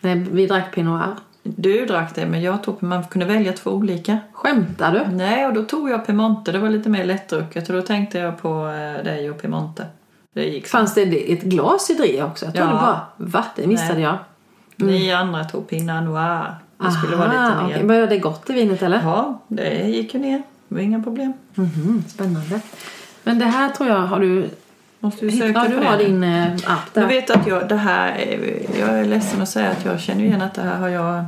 Nej, 0.00 0.26
vi 0.32 0.46
drack 0.46 0.74
Pinot 0.74 1.00
Noir. 1.00 1.16
Du 1.42 1.86
drack 1.86 2.14
det, 2.14 2.26
men 2.26 2.42
jag 2.42 2.62
tog, 2.62 2.82
man 2.82 3.04
kunde 3.04 3.26
välja 3.26 3.52
två 3.52 3.70
olika. 3.70 4.18
Skämtar 4.32 4.92
du? 4.92 5.16
Nej, 5.16 5.46
och 5.46 5.54
då 5.54 5.64
tog 5.64 5.90
jag 5.90 6.06
Piemonte. 6.06 6.52
Det 6.52 6.58
var 6.58 6.70
lite 6.70 6.88
mer 6.88 7.04
lättdrucket 7.04 7.68
och 7.68 7.76
då 7.76 7.82
tänkte 7.82 8.18
jag 8.18 8.42
på 8.42 8.48
eh, 8.48 9.04
dig 9.04 9.30
och 9.30 9.40
Piemonte. 9.40 9.86
Det 10.34 10.44
gick 10.44 10.66
så. 10.66 10.70
Fanns 10.70 10.94
det 10.94 11.32
ett 11.32 11.42
glas 11.42 11.90
i 11.90 11.94
det 11.94 12.22
också? 12.22 12.44
Jag 12.44 12.54
trodde 12.54 12.70
Ja. 12.70 12.80
bara, 13.16 13.26
va? 13.28 13.44
Det 13.56 13.66
missade 13.66 13.94
Nej. 13.94 14.02
jag. 14.02 14.18
Ni 14.76 15.12
andra 15.12 15.44
tog 15.44 15.68
Pinot 15.68 16.04
Noir. 16.04 16.54
Det 16.84 16.90
skulle 16.92 17.16
vara 17.16 17.28
lite 17.28 17.40
Aha, 17.40 17.66
mer. 17.66 17.74
okej. 17.74 17.84
Började 17.86 18.06
det 18.06 18.18
gott 18.18 18.50
i 18.50 18.52
vinet 18.52 18.82
eller? 18.82 19.00
Ja, 19.02 19.40
det 19.48 19.88
gick 19.88 20.14
ju 20.14 20.20
ner. 20.20 20.42
Det 20.68 20.74
var 20.74 20.82
inga 20.82 21.02
problem. 21.02 21.32
Mhm, 21.54 22.04
spännande. 22.08 22.60
Men 23.22 23.38
det 23.38 23.44
här 23.44 23.68
tror 23.68 23.88
jag, 23.88 23.96
har 23.98 24.20
du... 24.20 24.48
Måste 25.00 25.24
du 25.26 25.32
söka 25.32 25.46
Ja, 25.52 25.68
du 25.68 25.86
har 25.86 25.96
det? 25.98 26.04
din 26.04 26.24
eh, 26.24 26.52
app 26.52 26.60
Jag 26.94 27.02
där. 27.04 27.08
vet 27.08 27.30
att 27.30 27.46
jag, 27.46 27.68
det 27.68 27.76
här, 27.76 28.12
är- 28.18 28.78
jag 28.80 28.88
är 28.88 29.04
ledsen 29.04 29.42
att 29.42 29.48
säga 29.48 29.70
att 29.70 29.84
jag 29.84 30.00
känner 30.00 30.24
igen 30.24 30.42
att 30.42 30.54
det 30.54 30.62
här 30.62 30.78
har 30.78 30.88
jag, 30.88 31.24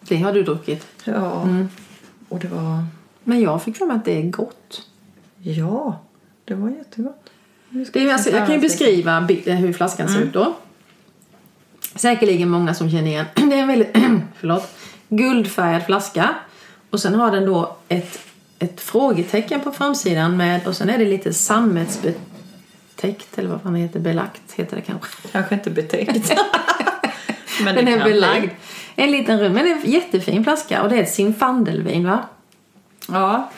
Det 0.00 0.16
har 0.16 0.32
du 0.32 0.42
druckit. 0.42 0.86
ja, 1.04 1.42
Mm. 1.42 1.68
och 2.28 2.38
det 2.38 2.48
var, 2.48 2.84
Men 3.24 3.40
jag 3.40 3.62
fick 3.62 3.76
för 3.76 3.86
mig 3.86 3.96
att 3.96 4.04
det 4.04 4.18
är 4.22 4.30
gott. 4.30 4.82
ja, 5.42 5.98
det 6.44 6.54
var 6.54 6.68
jättegott. 6.70 7.30
Det 7.92 7.96
är, 8.08 8.12
alltså, 8.12 8.30
jag 8.30 8.46
kan 8.46 8.54
ju 8.54 8.60
beskriva 8.60 9.20
hur 9.46 9.72
flaskan 9.72 10.06
Mm. 10.06 10.18
ser 10.20 10.26
ut 10.26 10.32
då. 10.32 10.54
Säkerligen 11.94 12.48
många 12.48 12.74
som 12.74 12.90
känner 12.90 13.06
igen. 13.06 13.26
Det 13.34 13.42
är 13.42 13.58
en 13.62 13.68
väldigt 13.68 13.96
förlåt, 14.40 14.74
guldfärgad 15.08 15.86
flaska. 15.86 16.34
Och 16.90 17.00
sen 17.00 17.14
har 17.14 17.30
den 17.30 17.46
då 17.46 17.76
ett, 17.88 18.18
ett 18.58 18.80
frågetecken 18.80 19.60
på 19.60 19.72
framsidan 19.72 20.36
med 20.36 20.66
och 20.66 20.76
sen 20.76 20.90
är 20.90 20.98
det 20.98 21.04
lite 21.04 21.34
sammetsbetäckt 21.34 23.38
eller 23.38 23.48
vad 23.50 23.62
fan 23.62 23.74
heter, 23.74 24.00
belagt 24.00 24.52
heter 24.54 24.76
det 24.76 24.82
kanske. 24.82 25.28
Kanske 25.32 25.54
inte 25.54 25.70
betäckt. 25.70 26.32
Men 27.64 27.74
Den 27.74 27.88
är 27.88 28.04
belagd. 28.04 28.40
bli. 28.42 28.50
En 28.96 29.10
liten 29.10 29.40
rum, 29.40 29.52
men 29.52 29.64
det 29.64 29.70
är 29.70 29.76
en 29.76 29.90
jättefin 29.90 30.44
flaska 30.44 30.82
och 30.82 30.88
det 30.88 30.96
är 30.96 31.02
ett 31.02 31.14
Zinfandelvin 31.14 32.06
va? 32.06 32.18
Ja, 33.08 33.50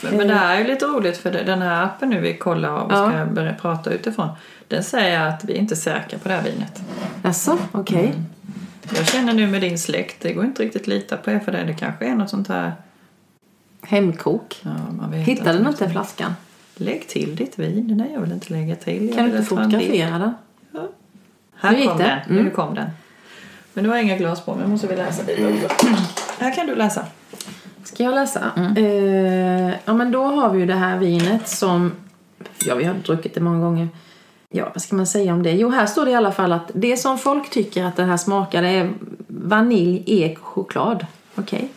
men, 0.00 0.28
det 0.28 0.34
här 0.34 0.54
är 0.56 0.60
ju 0.60 0.66
lite 0.66 0.86
roligt 0.86 1.18
för 1.18 1.30
den 1.30 1.62
här 1.62 1.84
appen 1.84 2.10
nu 2.10 2.20
vi 2.20 2.34
kollar 2.36 2.70
och 2.70 2.92
Ja. 2.92 3.10
ska 3.10 3.24
börja 3.26 3.54
prata 3.54 3.90
utifrån. 3.90 4.28
Den 4.68 4.84
säger 4.84 5.26
att 5.28 5.44
vi 5.44 5.52
är 5.52 5.56
inte 5.56 5.76
säkra 5.76 6.18
på 6.18 6.28
det 6.28 6.34
här 6.34 6.42
vinet. 6.42 6.80
Jaså, 7.22 7.58
okej. 7.72 8.04
Mm. 8.06 8.24
Jag 8.96 9.06
känner 9.06 9.32
nu 9.32 9.46
med 9.46 9.60
din 9.60 9.78
släkt, 9.78 10.16
det 10.20 10.32
går 10.32 10.44
inte 10.44 10.62
riktigt 10.62 10.82
att 10.82 10.88
lita 10.88 11.16
på 11.16 11.30
er 11.30 11.38
för 11.38 11.52
det. 11.52 11.64
Det 11.64 11.74
kanske 11.74 12.06
är 12.06 12.14
något 12.14 12.30
sånt 12.30 12.48
här... 12.48 12.72
Hemkok. 13.82 14.60
Ja, 14.62 14.70
man 14.98 15.10
vet 15.10 15.28
Hittade 15.28 15.58
du 15.58 15.68
inte 15.68 15.90
flaskan? 15.90 16.34
Lägg 16.76 17.08
till 17.08 17.36
ditt 17.36 17.58
vin. 17.58 17.96
Nej, 17.96 18.10
jag 18.14 18.20
vill 18.20 18.32
inte 18.32 18.52
lägga 18.52 18.76
till. 18.76 19.06
Jag 19.06 19.16
Kan 19.16 19.24
du 19.24 19.30
inte 19.30 19.48
fotografera 19.48 20.18
den? 20.18 20.34
Här 21.60 21.72
Nu 21.72 21.86
kom 21.86 21.98
den. 21.98 22.18
Nu 22.28 22.40
Mm. 22.40 22.52
kom 22.52 22.74
den. 22.74 22.90
Men 23.72 23.84
det 23.84 23.90
var 23.90 23.96
inga 23.96 24.16
glas 24.16 24.44
på, 24.44 24.52
men 24.52 24.60
jag 24.60 24.70
måste 24.70 24.86
vi 24.86 24.96
läsa 24.96 25.22
lite. 25.22 25.68
Här 26.38 26.54
kan 26.54 26.66
du 26.66 26.74
läsa. 26.74 27.06
Ska 27.84 28.04
jag 28.04 28.14
läsa? 28.14 28.50
Mm. 28.56 28.76
Eh, 28.76 29.74
ja, 29.84 29.94
men 29.94 30.12
då 30.12 30.24
har 30.24 30.50
vi 30.52 30.58
ju 30.60 30.66
det 30.66 30.74
här 30.74 30.98
vinet 30.98 31.48
som... 31.48 31.92
Ja, 32.64 32.74
vi 32.74 32.84
har 32.84 32.94
druckit 32.94 33.34
det 33.34 33.40
många 33.40 33.58
gånger. 33.60 33.88
Ja, 34.50 34.70
vad 34.74 34.82
ska 34.82 34.96
man 34.96 35.06
säga 35.06 35.32
om 35.34 35.42
det? 35.42 35.52
Jo, 35.52 35.68
här 35.68 35.86
står 35.86 36.04
det 36.04 36.10
i 36.10 36.14
alla 36.14 36.32
fall 36.32 36.52
att 36.52 36.70
det 36.74 36.96
som 36.96 37.18
folk 37.18 37.50
tycker 37.50 37.84
att 37.84 37.96
det 37.96 38.04
här 38.04 38.16
smakar 38.16 38.62
är 38.62 38.92
vanilj, 39.26 40.02
ek 40.06 40.38
och 40.38 40.46
choklad. 40.46 41.06
Okej. 41.34 41.68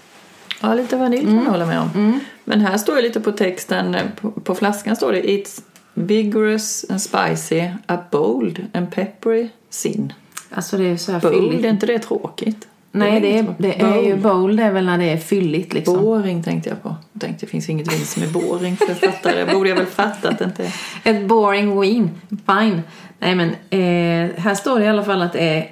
Ja, 0.61 0.73
lite 0.73 0.97
vanilj 0.97 1.25
kan 1.25 1.35
jag 1.35 1.51
hålla 1.51 1.65
med 1.65 1.79
om. 1.79 2.19
Men 2.43 2.61
här 2.61 2.77
står 2.77 2.95
det 2.95 3.01
lite 3.01 3.19
på 3.19 3.31
texten, 3.31 3.95
på, 4.21 4.31
på 4.31 4.55
flaskan 4.55 4.95
står 4.95 5.11
det 5.11 5.21
It's 5.21 5.61
vigorous 5.93 6.85
and 6.89 7.01
spicy, 7.01 7.69
a 7.85 7.97
bold 8.11 8.65
and 8.73 8.91
peppery 8.91 9.49
sin. 9.69 10.13
Alltså 10.49 10.77
det 10.77 10.83
är 10.83 10.97
så 10.97 11.11
här 11.11 11.19
Bold, 11.19 11.33
fylligt. 11.35 11.65
är 11.65 11.69
inte 11.69 11.85
det 11.85 11.99
tråkigt? 11.99 12.67
Nej, 12.91 13.21
det 13.21 13.37
är, 13.37 13.55
det 13.57 13.81
är 13.81 14.01
ju 14.01 14.11
bold. 14.11 14.21
bold 14.21 14.59
är 14.59 14.71
väl 14.71 14.85
när 14.85 14.97
det 14.97 15.09
är 15.09 15.17
fylligt 15.17 15.73
liksom. 15.73 16.01
Boring 16.01 16.43
tänkte 16.43 16.69
jag 16.69 16.83
på. 16.83 16.95
Jag 17.13 17.21
tänkte 17.21 17.45
det 17.45 17.49
finns 17.49 17.69
inget 17.69 17.93
vin 17.93 18.05
som 18.05 18.23
är 18.23 18.27
boring. 18.27 18.77
För 18.77 18.93
fattare 18.93 19.53
borde 19.53 19.69
jag 19.69 19.75
väl 19.75 19.85
fatta 19.85 20.29
att 20.29 20.39
det 20.39 20.45
inte 20.45 20.65
är. 20.65 20.73
Ett 21.03 21.27
boring 21.27 21.79
win. 21.81 22.09
Fine. 22.29 22.81
Nej 23.19 23.35
men 23.35 23.49
eh, 23.49 24.39
här 24.41 24.55
står 24.55 24.79
det 24.79 24.85
i 24.85 24.87
alla 24.87 25.03
fall 25.03 25.21
att 25.21 25.33
det 25.33 25.57
är 25.57 25.71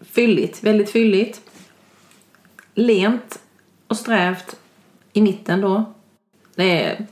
fylligt. 0.00 0.62
Väldigt 0.64 0.90
fylligt. 0.90 1.40
Lent 2.74 3.38
och 3.86 3.96
strävt 3.96 4.56
i 5.12 5.22
mitten 5.22 5.60
då. 5.60 5.84
Det 6.54 6.84
är, 6.84 7.06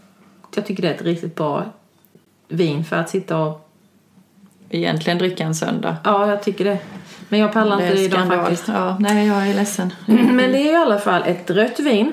jag 0.55 0.67
tycker 0.67 0.83
det 0.83 0.89
är 0.89 0.95
ett 0.95 1.03
riktigt 1.03 1.35
bra 1.35 1.65
vin 2.49 2.85
för 2.85 2.97
att 2.97 3.11
sitta 3.11 3.39
och... 3.39 3.63
Egentligen 4.71 5.19
dricka 5.19 5.45
en 5.45 5.55
söndag. 5.55 5.97
Ja, 6.05 6.29
jag 6.29 6.43
tycker 6.43 6.65
det. 6.65 6.79
Men 7.29 7.41
jag 7.41 7.53
pallar 7.53 7.81
inte 7.81 7.95
det 7.95 8.01
idag 8.01 8.19
skandal. 8.21 8.39
faktiskt. 8.41 8.69
Ja, 8.69 8.97
nej, 9.01 9.27
jag 9.27 9.49
är 9.49 9.55
ledsen. 9.55 9.93
Men 10.07 10.37
det 10.53 10.59
är 10.69 10.73
i 10.73 10.77
alla 10.77 10.99
fall 10.99 11.23
ett 11.27 11.51
rött 11.51 11.81
vin 11.81 12.13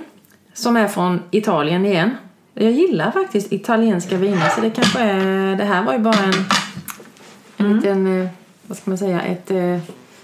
som 0.54 0.78
är 0.78 0.88
från 0.88 1.22
Italien 1.32 1.86
igen. 1.86 2.12
Jag 2.54 2.72
gillar 2.72 3.12
faktiskt 3.12 3.54
italienska 3.54 4.18
viner 4.18 4.50
så 4.50 4.62
det 4.62 4.70
kanske 4.70 5.00
är... 5.00 5.56
Det 5.56 5.64
här 5.66 5.84
var 5.84 5.94
ju 5.94 6.00
bara 6.00 6.16
en, 6.24 6.34
en 7.58 7.76
liten... 7.76 8.22
eh, 8.22 8.28
Vad 8.68 8.78
ska 8.78 8.92
man 8.92 8.98
säga? 8.98 9.22
Ett... 9.22 9.52
eh, 9.52 9.78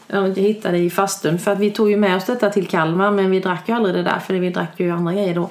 Jag 0.07 0.37
hittade 0.37 0.77
i 0.77 0.89
fastun 0.89 1.39
för 1.39 1.51
att 1.51 1.59
vi 1.59 1.71
tog 1.71 1.89
ju 1.89 1.97
med 1.97 2.15
oss 2.17 2.25
detta 2.25 2.49
till 2.49 2.67
Kalmar 2.67 3.11
men 3.11 3.31
vi 3.31 3.39
drack 3.39 3.69
ju 3.69 3.75
aldrig 3.75 3.95
det 3.95 4.03
där 4.03 4.19
för 4.19 4.33
vi 4.33 4.49
drack 4.49 4.71
ju 4.79 4.91
andra 4.91 5.13
grejer 5.13 5.35
då. 5.35 5.49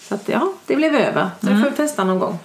Så 0.00 0.14
att 0.14 0.28
ja, 0.28 0.52
det 0.66 0.76
blev 0.76 0.94
över. 0.94 1.28
Så 1.40 1.46
det 1.46 1.56
får 1.62 1.70
vi 1.70 1.76
testa 1.76 2.04
någon 2.04 2.18
gång. 2.18 2.38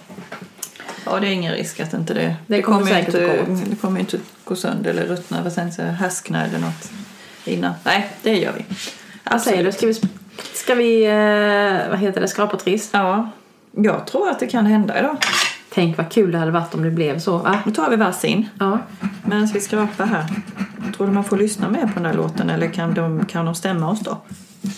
Ja, 1.06 1.20
det 1.20 1.26
är 1.26 1.30
ingen 1.30 1.52
risk 1.52 1.80
att 1.80 1.92
inte 1.94 2.14
det... 2.14 2.36
Det 2.46 2.62
kommer 2.62 2.80
ju 2.80 2.86
säkert 2.86 3.14
inte, 3.14 3.40
att 3.40 3.46
gå 3.46 3.52
åt. 3.54 3.70
Det 3.70 3.76
kommer 3.76 3.94
ju 3.96 4.00
inte 4.00 4.18
gå 4.44 4.56
sönder 4.56 4.90
eller 4.90 5.06
ruttna, 5.06 5.42
vad 5.42 5.52
sen 5.52 5.72
säga, 5.72 5.90
härskna 5.90 6.44
eller 6.46 6.58
något 6.58 6.90
innan. 7.44 7.72
Nej, 7.84 8.10
det 8.22 8.38
gör 8.38 8.52
vi. 8.52 8.64
Vad 9.30 9.40
säger 9.42 9.64
du? 9.64 9.72
Ska 9.72 9.86
vi, 9.86 9.94
ska 10.54 10.74
vi 10.74 11.04
eh, 11.06 11.90
vad 11.90 11.98
heter 11.98 12.20
det, 12.20 12.28
skrapa 12.28 12.56
triss? 12.56 12.90
Ja, 12.92 13.30
jag 13.76 14.06
tror 14.06 14.30
att 14.30 14.38
det 14.40 14.46
kan 14.46 14.66
hända 14.66 14.98
idag. 14.98 15.16
Tänk 15.74 15.96
vad 15.96 16.08
kul 16.10 16.32
det 16.32 16.38
hade 16.38 16.50
varit 16.50 16.74
om 16.74 16.82
det 16.82 16.90
blev 16.90 17.18
så. 17.18 17.38
Va? 17.38 17.58
Nu 17.66 17.72
tar 17.72 17.90
vi 17.90 17.96
varsin 17.96 18.48
Ja. 18.60 18.78
medan 19.24 19.46
vi 19.46 19.60
skrapar 19.60 20.06
här. 20.06 20.24
Tror 20.96 21.06
du 21.06 21.12
man 21.12 21.24
får 21.24 21.36
lyssna 21.36 21.68
mer 21.70 21.80
på 21.86 21.92
den 21.94 22.04
här 22.06 22.14
låten 22.14 22.50
eller 22.50 22.66
kan 22.68 22.94
de, 22.94 23.26
kan 23.26 23.44
de 23.44 23.54
stämma 23.54 23.90
oss 23.90 24.00
då? 24.00 24.18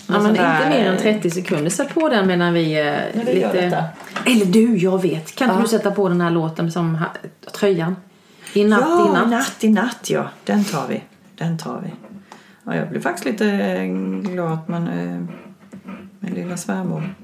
Ja, 0.07 0.19
men 0.19 0.29
inte 0.31 0.69
mer 0.69 0.91
än 0.91 0.97
30 0.97 1.31
sekunder. 1.31 1.69
Sätt 1.69 1.93
på 1.93 2.09
den 2.09 2.27
medan 2.27 2.53
vi... 2.53 2.79
Eh, 2.79 3.21
detta. 3.53 3.83
Eller 4.25 4.45
du, 4.45 4.77
jag 4.77 5.01
vet. 5.01 5.35
Kan 5.35 5.47
inte 5.49 5.57
Ja. 5.59 5.61
du 5.63 5.67
sätta 5.67 5.91
på 5.91 6.09
den 6.09 6.21
här 6.21 6.31
låten 6.31 6.71
som 6.71 6.97
tröjan? 7.59 7.95
I 8.53 8.63
natt, 8.63 8.81
ja, 8.81 9.09
i 9.09 9.13
natt. 9.13 9.29
natt 9.29 9.63
i 9.63 9.69
natt 9.69 10.09
ja. 10.09 10.29
Den 10.45 10.63
tar 10.63 10.87
vi. 10.87 11.03
Den 11.35 11.57
tar 11.57 11.81
vi. 11.83 11.91
Ja, 12.63 12.75
jag 12.75 12.89
blir 12.89 12.99
faktiskt 13.01 13.25
lite 13.25 13.49
eh, 13.49 13.85
glad 14.31 14.53
att 14.53 14.67
man 14.67 14.87
eh, 14.87 15.21
med 16.19 16.33
lilla 16.33 16.57
svärmor 16.57 17.15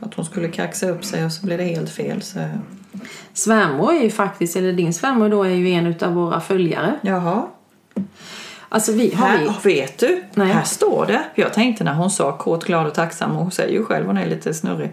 att 0.00 0.14
hon 0.14 0.24
skulle 0.24 0.48
kaxa 0.48 0.90
upp 0.90 1.04
sig 1.04 1.24
och 1.24 1.32
så 1.32 1.46
blev 1.46 1.58
det 1.58 1.64
helt 1.64 1.90
fel. 1.90 2.22
Så. 2.22 2.38
Svärmor 3.32 3.92
är 3.92 4.02
ju 4.02 4.10
faktiskt, 4.10 4.56
eller 4.56 4.72
din 4.72 4.94
svärmor 4.94 5.28
då 5.28 5.42
är 5.42 5.54
ju 5.54 5.70
en 5.70 5.94
av 6.00 6.14
våra 6.14 6.40
följare. 6.40 6.94
Jaha. 7.02 7.46
Alltså 8.68 8.92
vi 8.92 9.14
har 9.14 9.28
Här, 9.28 9.54
vi... 9.64 9.74
vet 9.74 9.98
du? 9.98 10.24
Nej. 10.34 10.48
Här 10.48 10.64
står 10.64 11.06
det. 11.06 11.22
Jag 11.34 11.52
tänkte 11.54 11.84
när 11.84 11.94
hon 11.94 12.10
sa 12.10 12.38
kåt, 12.38 12.64
glad 12.64 12.86
och 12.86 12.94
tacksam. 12.94 13.30
och 13.30 13.36
Hon 13.42 13.50
säger 13.50 13.72
ju 13.72 13.84
själv 13.84 14.06
hon 14.06 14.16
är 14.16 14.26
lite 14.26 14.54
snurrig. 14.54 14.92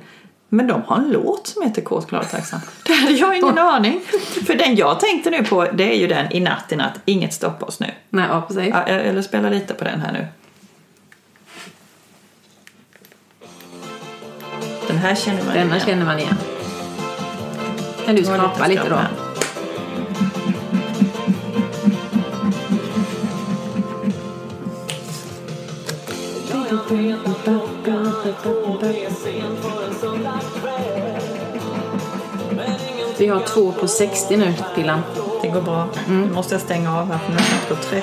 Men 0.50 0.68
de 0.68 0.82
har 0.82 0.96
en 0.98 1.10
låt 1.12 1.48
som 1.48 1.62
heter 1.64 1.82
Kåt, 1.82 2.10
glad 2.10 2.22
och 2.24 2.30
tacksam. 2.30 2.60
Det 2.84 2.94
hade 2.94 3.14
jag 3.14 3.38
ingen 3.38 3.58
aning. 3.58 4.02
För 4.48 4.56
den 4.56 4.76
jag 4.76 5.00
tänkte 5.00 5.30
nu 5.30 5.44
på 5.44 5.66
det 5.74 5.94
är 5.94 5.98
ju 5.98 6.08
den 6.08 6.32
I 6.32 6.40
natt, 6.40 6.72
i 6.72 6.76
natt. 6.76 7.00
Inget 7.06 7.34
stoppar 7.34 7.68
oss 7.68 7.80
nu. 7.80 7.92
Nej, 8.10 8.26
ja, 8.30 8.42
precis. 8.48 8.68
Ja, 8.70 8.82
eller 8.84 9.22
spela 9.22 9.50
lite 9.50 9.74
på 9.74 9.84
den 9.84 10.02
här 10.02 10.14
nu. 10.14 10.28
Den 14.88 14.98
här 14.98 15.16
känner 15.16 15.44
man 15.46 15.54
Denna 15.54 15.76
igen. 15.76 15.86
känner 15.88 16.06
man 16.06 16.20
igen. 16.20 16.36
Kan 18.06 18.16
du 18.16 18.22
Det 18.22 18.28
skrapa 18.28 18.68
lite 18.68 18.90
då? 18.90 18.96
skrapa. 18.96 19.08
Vi 33.18 33.28
har 33.28 33.40
två 33.40 33.72
på 33.72 33.88
60 33.88 34.38
nu, 34.38 34.54
Pillan. 34.76 35.00
Det 35.42 35.48
går 35.48 35.62
bra. 35.62 35.88
Nu 36.10 36.30
måste 36.34 36.54
jag 36.56 36.62
stänga 36.62 36.98
av 37.00 37.12
här 37.12 37.18
för 37.18 37.32
nu 37.32 37.38
det 37.38 37.70
gått 37.76 37.82
tre. 37.90 38.02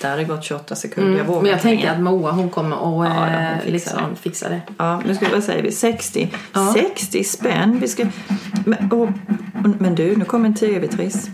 Där 0.00 0.10
har 0.10 0.16
det 0.16 0.24
gått 0.24 0.44
28 0.44 0.74
sekunder. 0.76 1.18
Jag 1.18 1.24
vågar 1.24 1.32
Mm. 1.38 1.42
Men 1.42 1.52
jag 1.52 1.60
tänker 1.62 1.90
att 1.92 2.00
Moa 2.00 2.30
hon 2.32 2.50
kommer 2.50 2.78
och 2.78 3.04
Ja, 3.06 3.08
ja, 3.08 3.14
hon 3.24 3.34
eh, 3.34 3.58
fixar 3.58 3.72
liksom 3.72 4.16
fixa 4.22 4.48
det. 4.48 4.60
Ja, 4.78 5.00
nu 5.06 5.14
ska 5.14 5.26
vi, 5.26 5.32
vad 5.32 5.44
säger 5.44 5.62
vi? 5.62 5.72
60. 5.72 6.28
Ja. 6.52 6.74
60 6.74 7.24
spänn. 7.24 7.78
Vi 7.80 7.88
ska, 7.88 8.04
men, 8.64 8.92
och, 8.92 9.08
men 9.78 9.94
du, 9.94 10.16
nu 10.16 10.24
kommer 10.24 10.46
en 10.48 10.54
tv-triss. 10.54 11.28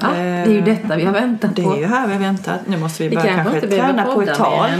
Ja, 0.00 0.08
det 0.14 0.20
är 0.20 0.46
ju 0.46 0.60
detta 0.60 0.96
vi 0.96 1.04
har 1.04 1.12
väntat 1.12 1.50
Eh, 1.50 1.54
Det 1.56 1.62
på. 1.62 1.72
är 1.74 1.78
ju 1.78 1.86
här 1.86 2.06
vi 2.06 2.12
har 2.12 2.20
väntat. 2.20 2.60
Nu 2.66 2.76
måste 2.76 3.02
vi 3.02 3.08
vi 3.08 3.16
börja 3.16 3.34
kanske 3.34 3.60
träna 3.60 4.04
på 4.04 4.22
ett 4.22 4.34
tal. 4.34 4.70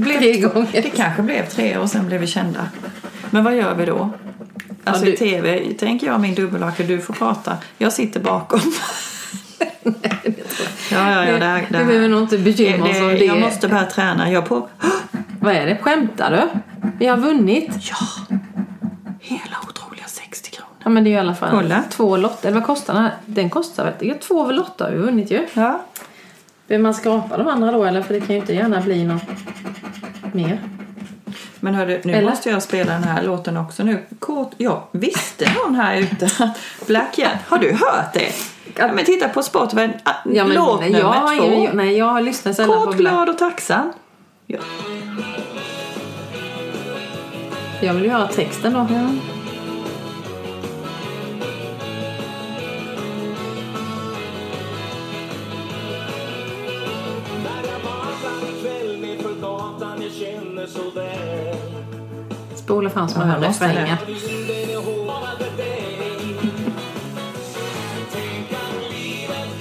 Blev, 0.00 0.18
tre 0.18 0.40
gånger. 0.40 0.68
det 0.72 0.90
kanske 0.90 1.22
blev 1.22 1.46
tre 1.48 1.76
och 1.76 1.90
sen 1.90 2.06
blev 2.06 2.20
vi 2.20 2.26
kända. 2.26 2.60
Men 3.30 3.44
vad 3.44 3.56
gör 3.56 3.74
vi 3.74 3.84
då? 3.84 4.10
Alltså 4.84 5.04
du- 5.04 5.12
i 5.14 5.16
tv 5.16 5.74
tänker 5.78 6.06
jag 6.06 6.20
min 6.20 6.34
dubbelhake, 6.34 6.82
du 6.82 7.00
får 7.00 7.14
prata. 7.14 7.56
Jag 7.78 7.92
sitter 7.92 8.20
bakom. 8.20 8.60
ja, 9.84 11.12
ja, 11.12 11.24
ja. 11.24 11.38
Det, 11.38 11.44
här- 11.44 11.66
Vi 11.70 11.84
behöver 11.84 12.08
nog 12.08 12.20
inte 12.22 12.38
bekymra 12.38 12.90
oss 12.90 13.00
om 13.00 13.08
det. 13.08 13.24
Jag 13.24 13.40
måste 13.40 13.68
börja 13.68 13.84
träna. 13.86 14.30
Jag 14.30 14.46
på... 14.48 14.68
Vad 15.40 15.54
är 15.54 15.66
det? 15.66 15.76
Skämtar 15.82 16.30
du? 16.30 16.48
Vi 16.98 17.06
har 17.06 17.16
vunnit. 17.16 17.68
Ja! 17.80 17.96
Hela 19.20 19.56
otroliga 19.68 20.04
60 20.06 20.50
kronor. 20.50 20.70
Ja 20.84 20.90
men 20.90 21.04
det 21.04 21.08
är 21.08 21.12
ju 21.12 21.16
i 21.16 21.20
alla 21.20 21.34
fall 21.34 21.50
Kolla. 21.50 21.82
två 21.90 22.16
lotter. 22.16 22.48
Eller 22.48 22.58
vad 22.58 22.66
kostar 22.66 22.94
den 22.94 23.02
här? 23.02 23.14
Den 23.26 23.50
kostar 23.50 23.84
väl? 23.84 23.94
Ja, 24.00 24.14
två 24.20 24.50
lotter 24.52 24.84
har 24.84 24.92
vi 24.92 24.98
vunnit 24.98 25.30
ju. 25.30 25.46
Ja. 25.54 25.80
Behöver 26.70 26.82
man 26.82 26.94
skrapa 26.94 27.36
de 27.36 27.48
andra 27.48 27.72
då 27.72 27.84
eller? 27.84 28.02
För 28.02 28.14
det 28.14 28.20
kan 28.20 28.28
ju 28.28 28.36
inte 28.40 28.54
gärna 28.54 28.80
bli 28.80 29.04
något 29.04 29.22
mer. 30.32 30.60
Men 31.60 31.74
hörru, 31.74 32.00
nu 32.04 32.12
Eller? 32.12 32.30
måste 32.30 32.50
jag 32.50 32.62
spela 32.62 32.92
den 32.92 33.04
här 33.04 33.22
låten 33.22 33.56
också 33.56 33.82
nu. 33.82 34.02
Kort, 34.18 34.50
ja, 34.56 34.88
visste 34.92 35.52
någon 35.64 35.74
här 35.74 35.96
ute 35.96 36.24
att 36.26 36.58
Black 36.86 37.14
Cat, 37.16 37.32
har 37.48 37.58
du 37.58 37.72
hört 37.72 38.12
det? 38.14 38.32
Ja, 38.76 38.92
men 38.92 39.04
titta 39.04 39.28
på 39.28 39.42
Spotify, 39.42 39.88
ah, 40.04 40.12
Ja, 40.32 40.44
men 40.44 40.54
låt 40.56 40.80
nummer 40.80 40.98
jag, 40.98 41.06
har 41.06 41.36
två. 41.36 41.44
ingen, 41.44 41.76
nej, 41.76 41.96
jag 41.98 42.24
lyssnar 42.24 42.52
sällan 42.52 42.78
på 42.78 42.84
Kort, 42.84 42.96
Black. 42.96 43.12
glad 43.12 43.28
och 43.28 43.38
tacksam. 43.38 43.92
Ja. 44.46 44.58
Jag 47.80 47.94
vill 47.94 48.04
ju 48.04 48.10
höra 48.10 48.28
texten 48.28 48.72
då. 48.72 48.86
När 48.90 49.08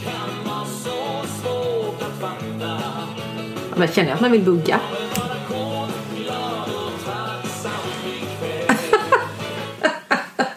kan 0.03 0.45
vara 0.45 0.65
så 0.65 1.27
svårt 1.41 2.01
att 2.01 2.21
fatta 2.21 2.79
Men 3.75 3.87
känner 3.87 4.09
jag 4.09 4.15
att 4.15 4.21
man 4.21 4.31
vill 4.31 4.43
bugga? 4.43 4.79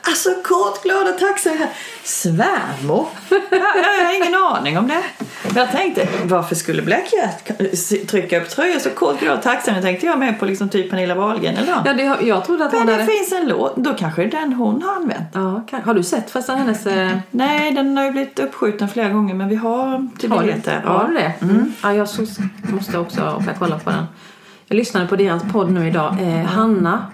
Alltså 0.02 0.30
kort, 0.44 0.82
glad 0.82 1.08
och 1.08 1.18
tacksam. 1.18 1.56
Svärmor? 2.04 3.06
jag, 3.28 3.40
jag 3.50 4.06
har 4.06 4.16
ingen 4.16 4.34
aning 4.34 4.78
om 4.78 4.88
det. 4.88 5.02
Jag 5.54 5.70
tänkte, 5.70 6.08
varför 6.24 6.54
skulle 6.54 6.82
Black 6.82 7.10
Cat 7.10 7.58
trycka 8.08 8.40
upp 8.42 8.48
tröjor 8.48 8.78
så 8.78 8.90
och 9.34 9.42
tacksam? 9.42 9.74
Jag 9.74 9.82
tänkte 9.82 10.06
jag 10.06 10.18
med 10.18 10.38
på 10.38 10.46
liksom 10.46 10.68
typ 10.68 10.90
Pernilla 10.90 11.14
Wahlgren 11.14 11.56
eller 11.56 11.74
något. 11.74 11.82
Ja, 11.84 11.92
det, 11.92 12.26
jag 12.26 12.44
trodde 12.44 12.64
att 12.64 12.72
Men 12.72 12.86
det 12.86 12.92
hade... 12.92 13.06
finns 13.06 13.32
en 13.32 13.48
låt, 13.48 13.76
då 13.76 13.94
kanske 13.94 14.26
den 14.26 14.52
hon 14.52 14.82
har 14.82 14.94
använt. 14.94 15.28
Ja, 15.32 15.64
kan... 15.70 15.82
Har 15.82 15.94
du 15.94 16.02
sett 16.02 16.30
förresten 16.30 16.58
hennes... 16.58 16.86
Eh... 16.86 17.10
Nej, 17.30 17.72
den 17.72 17.96
har 17.96 18.04
ju 18.04 18.10
blivit 18.10 18.38
uppskjuten 18.38 18.88
flera 18.88 19.08
gånger 19.08 19.34
men 19.34 19.48
vi 19.48 19.56
har 19.56 20.08
till 20.18 20.30
Har 20.30 20.40
du, 20.40 20.46
biljetter. 20.46 20.80
har 20.80 21.08
du 21.08 21.14
det? 21.14 21.32
Mm. 21.40 21.72
Ja, 21.82 21.94
jag 21.94 22.08
så, 22.08 22.26
måste 22.62 22.98
också 22.98 23.20
åka 23.20 23.52
och 23.52 23.58
kolla 23.58 23.78
på 23.78 23.90
den. 23.90 24.04
Jag 24.66 24.76
lyssnade 24.76 25.06
på 25.06 25.16
deras 25.16 25.42
podd 25.52 25.70
nu 25.70 25.88
idag. 25.88 26.16
Eh, 26.22 26.44
Hanna 26.44 27.06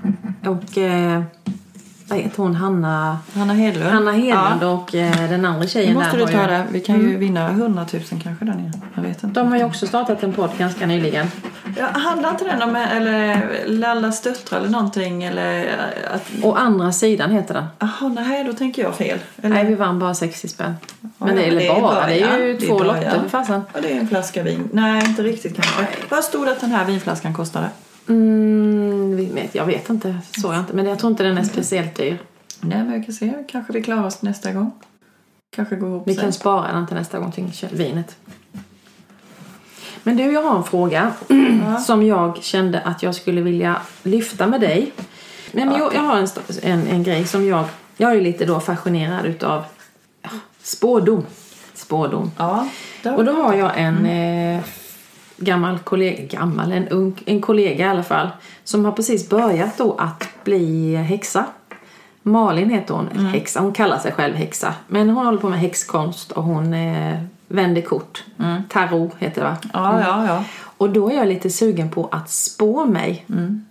och... 0.46 0.78
Eh, 0.78 1.22
vad 2.08 2.18
heter 2.18 2.42
hon? 2.42 2.54
Hanna... 2.54 3.18
Hanna 3.34 3.54
Hedlund. 3.54 3.90
Hanna 3.90 4.12
Hedlund 4.12 4.62
Ja. 4.62 4.66
och 4.68 4.94
eh, 4.94 5.30
den 5.30 5.44
andra 5.44 5.60
Nu 5.60 5.68
tjejen 5.68 5.94
måste 5.94 6.16
där 6.16 6.26
du 6.26 6.32
ta 6.32 6.40
ju, 6.40 6.46
det. 6.46 6.64
Vi 6.70 6.80
kan 6.80 7.00
ju 7.00 7.16
vinna 7.16 7.48
100 7.48 7.86
000 7.92 8.02
kanske 8.22 8.44
där 8.44 8.54
nere. 8.54 8.72
Jag 8.94 9.02
vet 9.02 9.24
inte. 9.24 9.40
De 9.40 9.48
har 9.50 9.58
ju 9.58 9.64
också 9.64 9.86
startat 9.86 10.22
en 10.22 10.32
podd 10.32 10.50
ganska 10.58 10.86
nyligen. 10.86 11.26
Ja, 11.76 11.86
handlar 11.86 12.30
inte 12.30 12.44
den 12.44 12.62
om 12.62 12.76
eller 12.76 13.40
Lallas 13.66 14.22
döttrar 14.22 14.58
eller 14.58 14.68
någonting? 14.68 15.24
Eller 15.24 15.66
att... 16.14 16.44
Och 16.44 16.60
andra 16.60 16.92
sidan 16.92 17.30
heter 17.30 17.54
den. 17.54 17.64
Jaha, 17.78 18.08
nej 18.08 18.44
då 18.44 18.52
tänker 18.52 18.82
jag 18.82 18.94
fel. 18.94 19.18
Eller... 19.42 19.54
Nej, 19.54 19.66
vi 19.66 19.74
vann 19.74 19.98
bara 19.98 20.14
60 20.14 20.48
spänn. 20.48 20.74
Men 21.18 21.28
ja, 21.28 21.34
det 21.34 21.50
det 21.50 21.66
är 21.66 21.80
bara, 21.80 22.06
det 22.06 22.22
är 22.22 22.38
ju 22.38 22.56
är 22.56 22.60
två 22.66 22.82
lotter 22.82 23.20
för 23.22 23.28
fasen. 23.28 23.62
Ja, 23.74 23.80
det 23.80 23.92
är 23.92 24.00
en 24.00 24.08
flaska 24.08 24.42
vin. 24.42 24.68
Nej, 24.72 25.04
inte 25.04 25.22
riktigt 25.22 25.56
kanske. 25.56 25.86
Vad 26.08 26.24
stod 26.24 26.46
det 26.46 26.52
att 26.52 26.60
den 26.60 26.70
här 26.70 26.84
vinflaskan 26.84 27.34
kostade? 27.34 27.68
Mm, 28.08 28.57
vet- 29.26 29.54
jag 29.54 29.66
vet 29.66 29.90
inte, 29.90 30.18
såg 30.42 30.52
jag 30.54 30.60
inte. 30.60 30.72
Men 30.76 30.86
jag 30.86 30.98
tror 30.98 31.10
inte 31.10 31.22
den 31.22 31.38
är 31.38 31.42
speciellt 31.44 31.94
dyr. 31.96 32.18
Nej, 32.60 32.78
men 32.84 32.92
vi 33.00 33.04
kan 33.04 33.14
se. 33.14 33.32
Kanske 33.48 33.72
vi 33.72 33.82
klarar 33.82 34.04
oss 34.04 34.22
nästa 34.22 34.52
gång. 34.52 34.72
Kanske 35.56 35.76
går 35.76 35.88
ihop 35.88 36.02
Vi 36.08 36.14
sen. 36.14 36.22
kan 36.22 36.32
spara 36.32 36.72
den 36.72 36.86
till 36.86 36.96
nästa 36.96 37.18
gång 37.18 37.32
till 37.32 37.50
vinet. 37.72 38.16
Men 40.02 40.16
du, 40.16 40.32
jag 40.32 40.42
har 40.42 40.56
en 40.58 40.64
fråga 40.64 41.12
som 41.86 42.06
jag 42.06 42.42
kände 42.42 42.80
att 42.80 43.02
jag 43.02 43.14
skulle 43.14 43.40
vilja 43.40 43.76
lyfta 44.02 44.46
med 44.46 44.60
dig. 44.60 44.92
Nej, 45.52 45.64
men 45.66 45.78
jag, 45.78 45.94
jag 45.94 46.00
har 46.00 46.16
en, 46.18 46.28
en, 46.62 46.86
en 46.86 47.02
grej 47.02 47.26
som 47.26 47.46
jag... 47.46 47.64
Jag 47.96 48.16
är 48.16 48.20
lite 48.20 48.44
då 48.44 48.60
fascinerad 48.60 49.26
utav 49.26 49.64
ja, 50.22 50.28
spådom. 50.62 51.26
spårdom. 51.74 52.30
Ja, 52.38 52.68
det 53.02 53.10
Och 53.10 53.24
då 53.24 53.32
har 53.32 53.54
jag 53.54 53.72
en 53.80 54.06
eh, 54.06 54.60
gammal 55.38 55.78
kollega, 55.78 56.38
gammal, 56.38 56.72
en, 56.72 56.88
ung, 56.88 57.22
en 57.24 57.40
kollega 57.40 57.84
i 57.86 57.88
alla 57.88 58.02
fall, 58.02 58.28
som 58.64 58.84
har 58.84 58.92
precis 58.92 59.28
börjat 59.28 59.78
då 59.78 59.94
att 59.98 60.28
bli 60.44 60.96
häxa. 60.96 61.44
Malin 62.22 62.70
heter 62.70 62.94
hon, 62.94 63.08
häxa. 63.26 63.60
Hon 63.60 63.72
kallar 63.72 63.98
sig 63.98 64.12
själv 64.12 64.34
häxa. 64.34 64.74
Men 64.88 65.10
hon 65.10 65.26
håller 65.26 65.38
på 65.38 65.48
med 65.48 65.58
häxkonst 65.58 66.32
och 66.32 66.42
hon 66.44 66.74
eh, 66.74 67.18
vänder 67.48 67.82
kort. 67.82 68.24
Tarot 68.68 69.12
heter 69.18 69.40
det 69.42 69.48
va? 69.48 69.56
ja, 69.72 70.00
ja, 70.00 70.26
ja. 70.26 70.44
Och 70.60 70.90
då 70.90 71.10
är 71.10 71.14
jag 71.14 71.28
lite 71.28 71.50
sugen 71.50 71.90
på 71.90 72.08
att 72.12 72.30
spå 72.30 72.84
mig. 72.84 73.26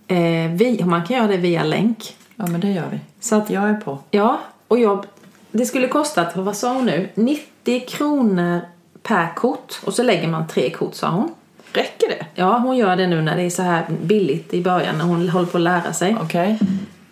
Eh, 0.06 0.50
vi, 0.52 0.82
man 0.86 1.04
kan 1.06 1.16
göra 1.16 1.26
det 1.26 1.36
via 1.36 1.64
länk. 1.64 2.16
Ja, 2.36 2.46
men 2.46 2.60
det 2.60 2.70
gör 2.72 2.88
vi. 2.90 2.98
Så 3.20 3.36
att, 3.36 3.50
Jag 3.50 3.68
är 3.68 3.74
på. 3.74 3.98
ja, 4.10 4.40
och 4.68 4.78
jag, 4.78 5.04
det 5.52 5.66
skulle 5.66 5.88
kosta, 5.88 6.26
vad 6.34 6.56
sa 6.56 6.74
hon 6.74 6.86
nu? 6.86 7.08
90 7.14 7.86
kronor 7.88 8.60
per 9.02 9.34
kort. 9.34 9.80
Och 9.84 9.94
så 9.94 10.02
lägger 10.02 10.28
man 10.28 10.46
tre 10.46 10.70
kort 10.70 10.94
sa 10.94 11.08
hon. 11.10 11.28
Räcker 11.72 12.08
det? 12.08 12.26
Ja, 12.34 12.58
hon 12.58 12.76
gör 12.76 12.96
det 12.96 13.06
nu 13.06 13.22
när 13.22 13.36
det 13.36 13.42
är 13.42 13.50
så 13.50 13.62
här 13.62 13.86
billigt 14.02 14.54
i 14.54 14.62
början 14.62 14.98
när 14.98 15.04
hon 15.04 15.28
håller 15.28 15.46
på 15.46 15.56
att 15.56 15.62
lära 15.62 15.92
sig. 15.92 16.16
Okej. 16.22 16.58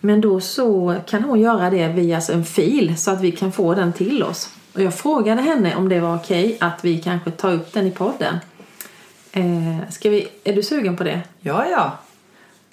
Men 0.00 0.20
då 0.20 0.40
så 0.40 0.94
kan 1.06 1.24
hon 1.24 1.40
göra 1.40 1.70
det 1.70 1.88
via 1.88 2.20
en 2.32 2.44
fil 2.44 2.96
så 2.96 3.10
att 3.10 3.20
vi 3.20 3.32
kan 3.32 3.52
få 3.52 3.74
den 3.74 3.92
till 3.92 4.22
oss. 4.22 4.50
Och 4.74 4.82
jag 4.82 4.94
frågade 4.94 5.42
henne 5.42 5.76
om 5.76 5.88
det 5.88 6.00
var 6.00 6.16
okej 6.16 6.56
att 6.60 6.84
vi 6.84 6.98
kanske 6.98 7.30
tar 7.30 7.52
upp 7.52 7.72
den 7.72 7.86
i 7.86 7.90
podden. 7.90 8.38
Eh, 9.32 9.78
vi, 10.02 10.28
är 10.44 10.54
du 10.54 10.62
sugen 10.62 10.96
på 10.96 11.04
det? 11.04 11.20
Ja, 11.40 11.66
ja. 11.70 11.92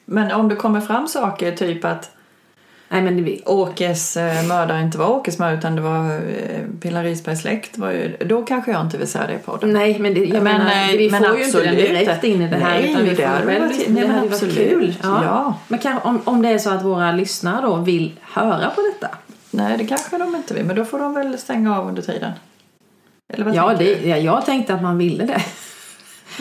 Men 0.05 0.31
om 0.31 0.49
det 0.49 0.55
kommer 0.55 0.81
fram 0.81 1.07
saker, 1.07 1.55
typ 1.55 1.85
att 1.85 2.12
Nej 2.93 3.01
men 3.01 3.23
vi, 3.23 3.41
Åkes 3.45 4.15
mördare 4.47 4.81
inte 4.81 4.97
var 4.97 5.09
Åkes 5.09 5.39
mördare 5.39 5.57
utan 5.57 5.75
det 5.75 5.81
var 5.81 6.15
eh, 6.15 6.19
Pilla 6.81 7.03
Risbergs 7.03 7.41
släkt, 7.41 7.77
var 7.77 7.91
ju, 7.91 8.17
då 8.25 8.41
kanske 8.45 8.71
jag 8.71 8.81
inte 8.81 8.97
vill 8.97 9.07
säga 9.07 9.27
det 9.27 9.37
på 9.37 9.51
podden. 9.51 9.73
nej 9.73 9.99
men, 9.99 10.13
det, 10.13 10.19
jag 10.19 10.43
Men, 10.43 10.43
menar, 10.43 10.71
eh, 10.91 10.97
vi 10.97 11.09
men 11.11 11.23
får 11.23 11.37
ju 11.37 11.43
inte 11.45 11.63
den 11.63 11.75
direkt 11.75 12.23
in 12.23 12.41
i 12.41 12.47
det 12.47 12.55
här. 12.55 12.79
Nej, 12.81 12.91
utan 12.91 13.03
vi 13.05 13.13
det 13.15 13.25
hade 13.25 13.45
väl, 13.45 13.61
varit- 13.61 13.87
nej, 13.89 14.07
men 14.07 14.19
absolut. 14.33 14.55
kul. 14.55 14.95
Ja. 15.03 15.23
Ja. 15.23 15.55
Men 15.67 15.79
kan, 15.79 15.97
om, 16.03 16.21
om 16.25 16.41
det 16.41 16.49
är 16.49 16.57
så 16.57 16.69
att 16.69 16.83
våra 16.83 17.11
lyssnare 17.11 17.61
då 17.61 17.75
vill 17.75 18.11
höra 18.21 18.69
på 18.69 18.81
detta. 18.81 19.15
Nej, 19.51 19.77
det 19.77 19.85
kanske 19.85 20.17
de 20.17 20.35
inte 20.35 20.53
vill, 20.53 20.65
men 20.65 20.75
då 20.75 20.85
får 20.85 20.99
de 20.99 21.13
väl 21.13 21.37
stänga 21.37 21.77
av 21.79 21.87
under 21.87 22.01
tiden. 22.01 22.31
Eller 23.33 23.45
vad 23.45 23.55
Ja, 23.55 23.73
det, 23.79 24.05
ja, 24.07 24.17
jag 24.17 24.45
tänkte 24.45 24.73
att 24.73 24.81
man 24.81 24.97
ville 24.97 25.25
det. 25.25 25.41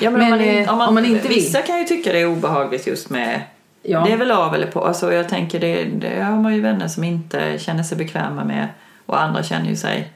Ja, 0.01 0.11
men, 0.11 0.21
men, 0.21 0.33
om, 0.33 0.38
man, 0.38 0.41
in- 0.49 0.62
eh, 0.65 0.73
om, 0.73 0.79
man, 0.79 0.88
om 0.88 0.95
man 0.95 1.05
inte 1.05 1.29
vill. 1.29 1.37
Vissa 1.37 1.62
kan 1.62 1.79
ju 1.79 1.85
tycka 1.85 2.12
det 2.12 2.19
är 2.21 2.27
obehagligt 2.27 2.87
just 2.87 3.11
med 3.11 3.41
Ja. 3.83 4.05
Det 4.05 4.12
är 4.12 4.16
väl 4.16 4.31
av 4.31 4.55
eller 4.55 4.66
på. 4.66 4.85
Alltså 4.85 5.12
jag 5.12 5.29
tänker 5.29 5.61
det, 5.61 5.85
det 5.85 6.23
har 6.23 6.37
man 6.37 6.55
ju 6.55 6.61
vänner 6.61 6.88
som 6.88 7.05
inte 7.05 7.59
känner 7.59 7.83
sig 7.83 7.99
bekväma 7.99 8.45
med 8.45 8.68
och 9.07 9.23
andra 9.23 9.42
känner 9.42 9.68
ju 9.68 9.77
sig. 9.77 10.12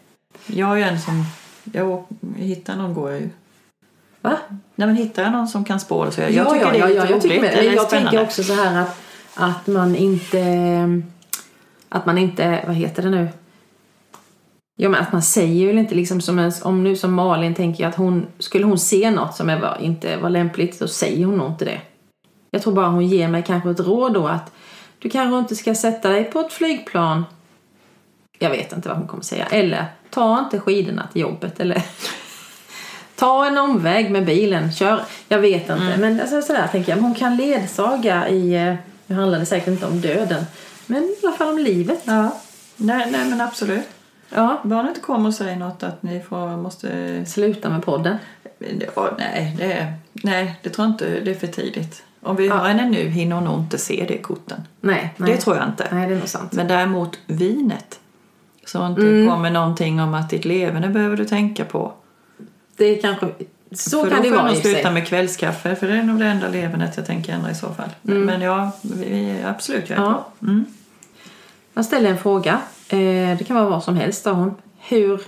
Jag 0.46 0.72
är 0.72 0.76
ju 0.76 0.83
en 0.83 1.00
som, 1.00 1.24
jag 1.72 2.05
hittar 2.37 2.76
någon 2.76 2.94
går 2.94 3.11
jag 3.11 3.20
ju. 3.20 3.31
Va? 4.20 4.37
Nej 4.74 4.88
men 4.88 4.96
hittar 4.96 5.22
jag 5.22 5.33
någon 5.33 5.48
som 5.48 5.64
kan 5.64 5.81
spå 5.81 6.11
så 6.11 6.20
jag, 6.20 6.31
jag 6.31 6.46
ja, 6.46 6.50
tycker 6.50 6.66
ja, 6.66 6.72
det 6.72 6.79
är 6.79 6.96
ja, 6.96 7.11
jag, 7.11 7.20
tycker 7.20 7.40
med, 7.40 7.55
eller 7.55 7.72
jag 7.72 7.90
tänker 7.90 8.22
också 8.22 8.42
så 8.42 8.55
här 8.55 8.83
att, 8.83 9.00
att 9.35 9.66
man 9.66 9.96
inte... 9.96 11.02
Att 11.88 12.07
man 12.07 12.18
inte... 12.18 12.62
Vad 12.66 12.76
heter 12.76 13.02
det 13.02 13.11
nu? 13.11 13.29
Ja, 14.76 14.88
men 14.88 15.00
att 15.00 15.12
man 15.12 15.22
säger 15.22 15.72
ju 15.72 15.79
inte 15.79 15.94
liksom 15.94 16.20
som 16.20 16.38
en, 16.38 16.52
om 16.62 16.85
nu 16.85 16.96
som 16.96 17.14
Malin 17.14 17.55
tänker 17.55 17.87
att 17.87 17.94
hon 17.94 18.26
skulle 18.38 18.64
hon 18.64 18.79
se 18.79 19.11
något 19.11 19.37
som 19.37 19.46
var- 19.46 19.79
inte 19.81 20.16
var 20.16 20.31
lämpligt 20.31 20.76
så 20.76 20.88
säger 20.88 21.24
hon 21.24 21.37
nog 21.37 21.50
inte 21.50 21.64
det. 21.64 21.81
Jag 22.50 22.62
tror 22.62 22.72
bara 22.72 22.87
hon 22.88 23.06
ger 23.06 23.28
mig 23.28 23.42
kanske 23.46 23.70
ett 23.70 23.80
råd 23.80 24.14
då 24.14 24.28
att 24.28 24.52
du 24.98 25.11
kanske 25.11 25.38
inte 25.38 25.56
ska 25.56 25.74
sätta 25.74 26.09
dig 26.09 26.24
på 26.24 26.40
ett 26.40 26.52
flygplan. 26.52 27.24
Jag 28.38 28.50
vet 28.50 28.72
inte 28.72 28.88
vad 28.88 28.98
hon 28.98 29.06
kommer 29.09 29.22
säga. 29.22 29.46
Eller 29.46 29.85
ta 30.11 30.38
inte 30.38 30.61
skidorna 30.61 31.09
till 31.12 31.22
jobbet 31.22 31.61
eller 31.61 31.82
Ta 33.16 33.46
en 33.46 33.59
omväg 33.59 34.11
med 34.11 34.24
bilen, 34.24 34.72
kör. 34.72 35.02
Jag 35.28 35.38
vet 35.38 35.61
inte. 35.62 35.72
Mm. 35.74 36.00
Men 36.00 36.20
alltså, 36.20 36.42
sådär 36.42 36.66
tänker 36.72 36.92
jag. 36.96 37.02
Hon 37.02 37.14
kan 37.14 37.37
ledsaga 37.37 38.28
i... 38.28 38.54
eh, 38.54 38.74
Nu 39.06 39.14
handlar 39.14 39.38
det 39.38 39.46
säkert 39.46 39.68
inte 39.68 39.87
om 39.87 40.00
döden. 40.00 40.44
Men 40.87 41.02
i 41.02 41.16
alla 41.26 41.37
fall 41.37 41.48
om 41.48 41.59
livet. 41.59 42.00
Ja. 42.04 42.40
Nej, 42.76 43.11
nej 43.11 43.24
men 43.30 43.40
absolut. 43.40 43.87
Ja. 44.35 44.61
Bara 44.64 44.88
inte 44.88 45.00
kommer 45.00 45.28
och 45.28 45.35
säger 45.35 45.56
något 45.56 45.82
att 45.82 46.02
ni 46.02 46.20
får, 46.20 46.56
måste... 46.56 47.24
Sluta 47.26 47.68
med 47.68 47.82
podden. 47.85 48.16
Ja, 48.96 49.11
nej, 49.18 49.56
det, 49.59 49.92
nej, 50.12 50.54
det 50.62 50.70
tror 50.70 50.87
jag 50.87 50.92
inte. 50.94 51.20
Det 51.20 51.30
är 51.30 51.35
för 51.35 51.46
tidigt. 51.46 52.02
Om 52.26 52.36
vi 52.36 52.46
Ja. 52.46 52.54
har 52.54 52.68
henne 52.68 52.90
nu 52.90 53.08
hinner 53.08 53.36
hon 53.36 53.44
nog 53.44 53.58
inte 53.60 53.78
se 53.78 54.04
det 54.08 54.18
korten. 54.18 54.60
Nej, 54.80 55.14
nej. 55.16 55.32
Det 55.32 55.36
tror 55.38 55.56
jag 55.56 55.68
inte. 55.68 55.88
Nej, 55.92 56.08
det 56.08 56.14
är 56.14 56.18
nog 56.18 56.28
sant. 56.28 56.52
Men 56.52 56.68
däremot 56.68 57.18
vinet. 57.26 58.00
Så 58.66 58.86
inte 58.86 59.00
Mm. 59.02 59.28
kommer 59.30 59.50
någonting 59.50 60.00
om 60.00 60.14
att 60.14 60.30
ditt 60.30 60.44
leverne 60.44 60.88
behöver 60.88 61.16
du 61.16 61.24
tänka 61.24 61.64
på. 61.64 61.92
Det 62.76 62.84
är 62.84 63.02
kanske... 63.02 63.26
Så 63.72 64.02
för 64.04 64.10
kan 64.10 64.16
då 64.18 64.22
det 64.22 64.28
får 64.28 64.36
jag 64.36 64.42
vara 64.42 64.52
i 64.52 64.54
nog 64.54 64.56
och 64.58 64.62
för 64.62 64.68
sluta 64.68 64.82
sig. 64.82 64.92
med 64.92 65.06
kvällskaffe 65.06 65.76
för 65.76 65.88
det 65.88 65.94
är 65.96 66.02
nog 66.02 66.18
det 66.18 66.26
enda 66.26 66.48
levernet 66.48 66.96
jag 66.96 67.06
tänker 67.06 67.32
ändra 67.32 67.50
i 67.50 67.54
så 67.54 67.66
fall. 67.74 67.88
Men 68.02 68.40
ja, 68.40 68.70
vi, 68.82 69.36
absolut 69.46 69.90
jag 69.90 69.98
är 69.98 70.02
Mm. 70.02 70.12
Ja. 70.12 70.26
på. 70.40 70.46
Mm. 70.46 70.64
Jag 71.74 71.84
ställer 71.84 72.10
en 72.10 72.18
fråga. 72.18 72.52
Eh, 72.88 72.98
det 73.38 73.46
kan 73.46 73.56
vara 73.56 73.68
vad 73.68 73.84
som 73.84 73.96
helst. 73.96 74.24
Då. 74.24 74.54
Hur... 74.78 75.20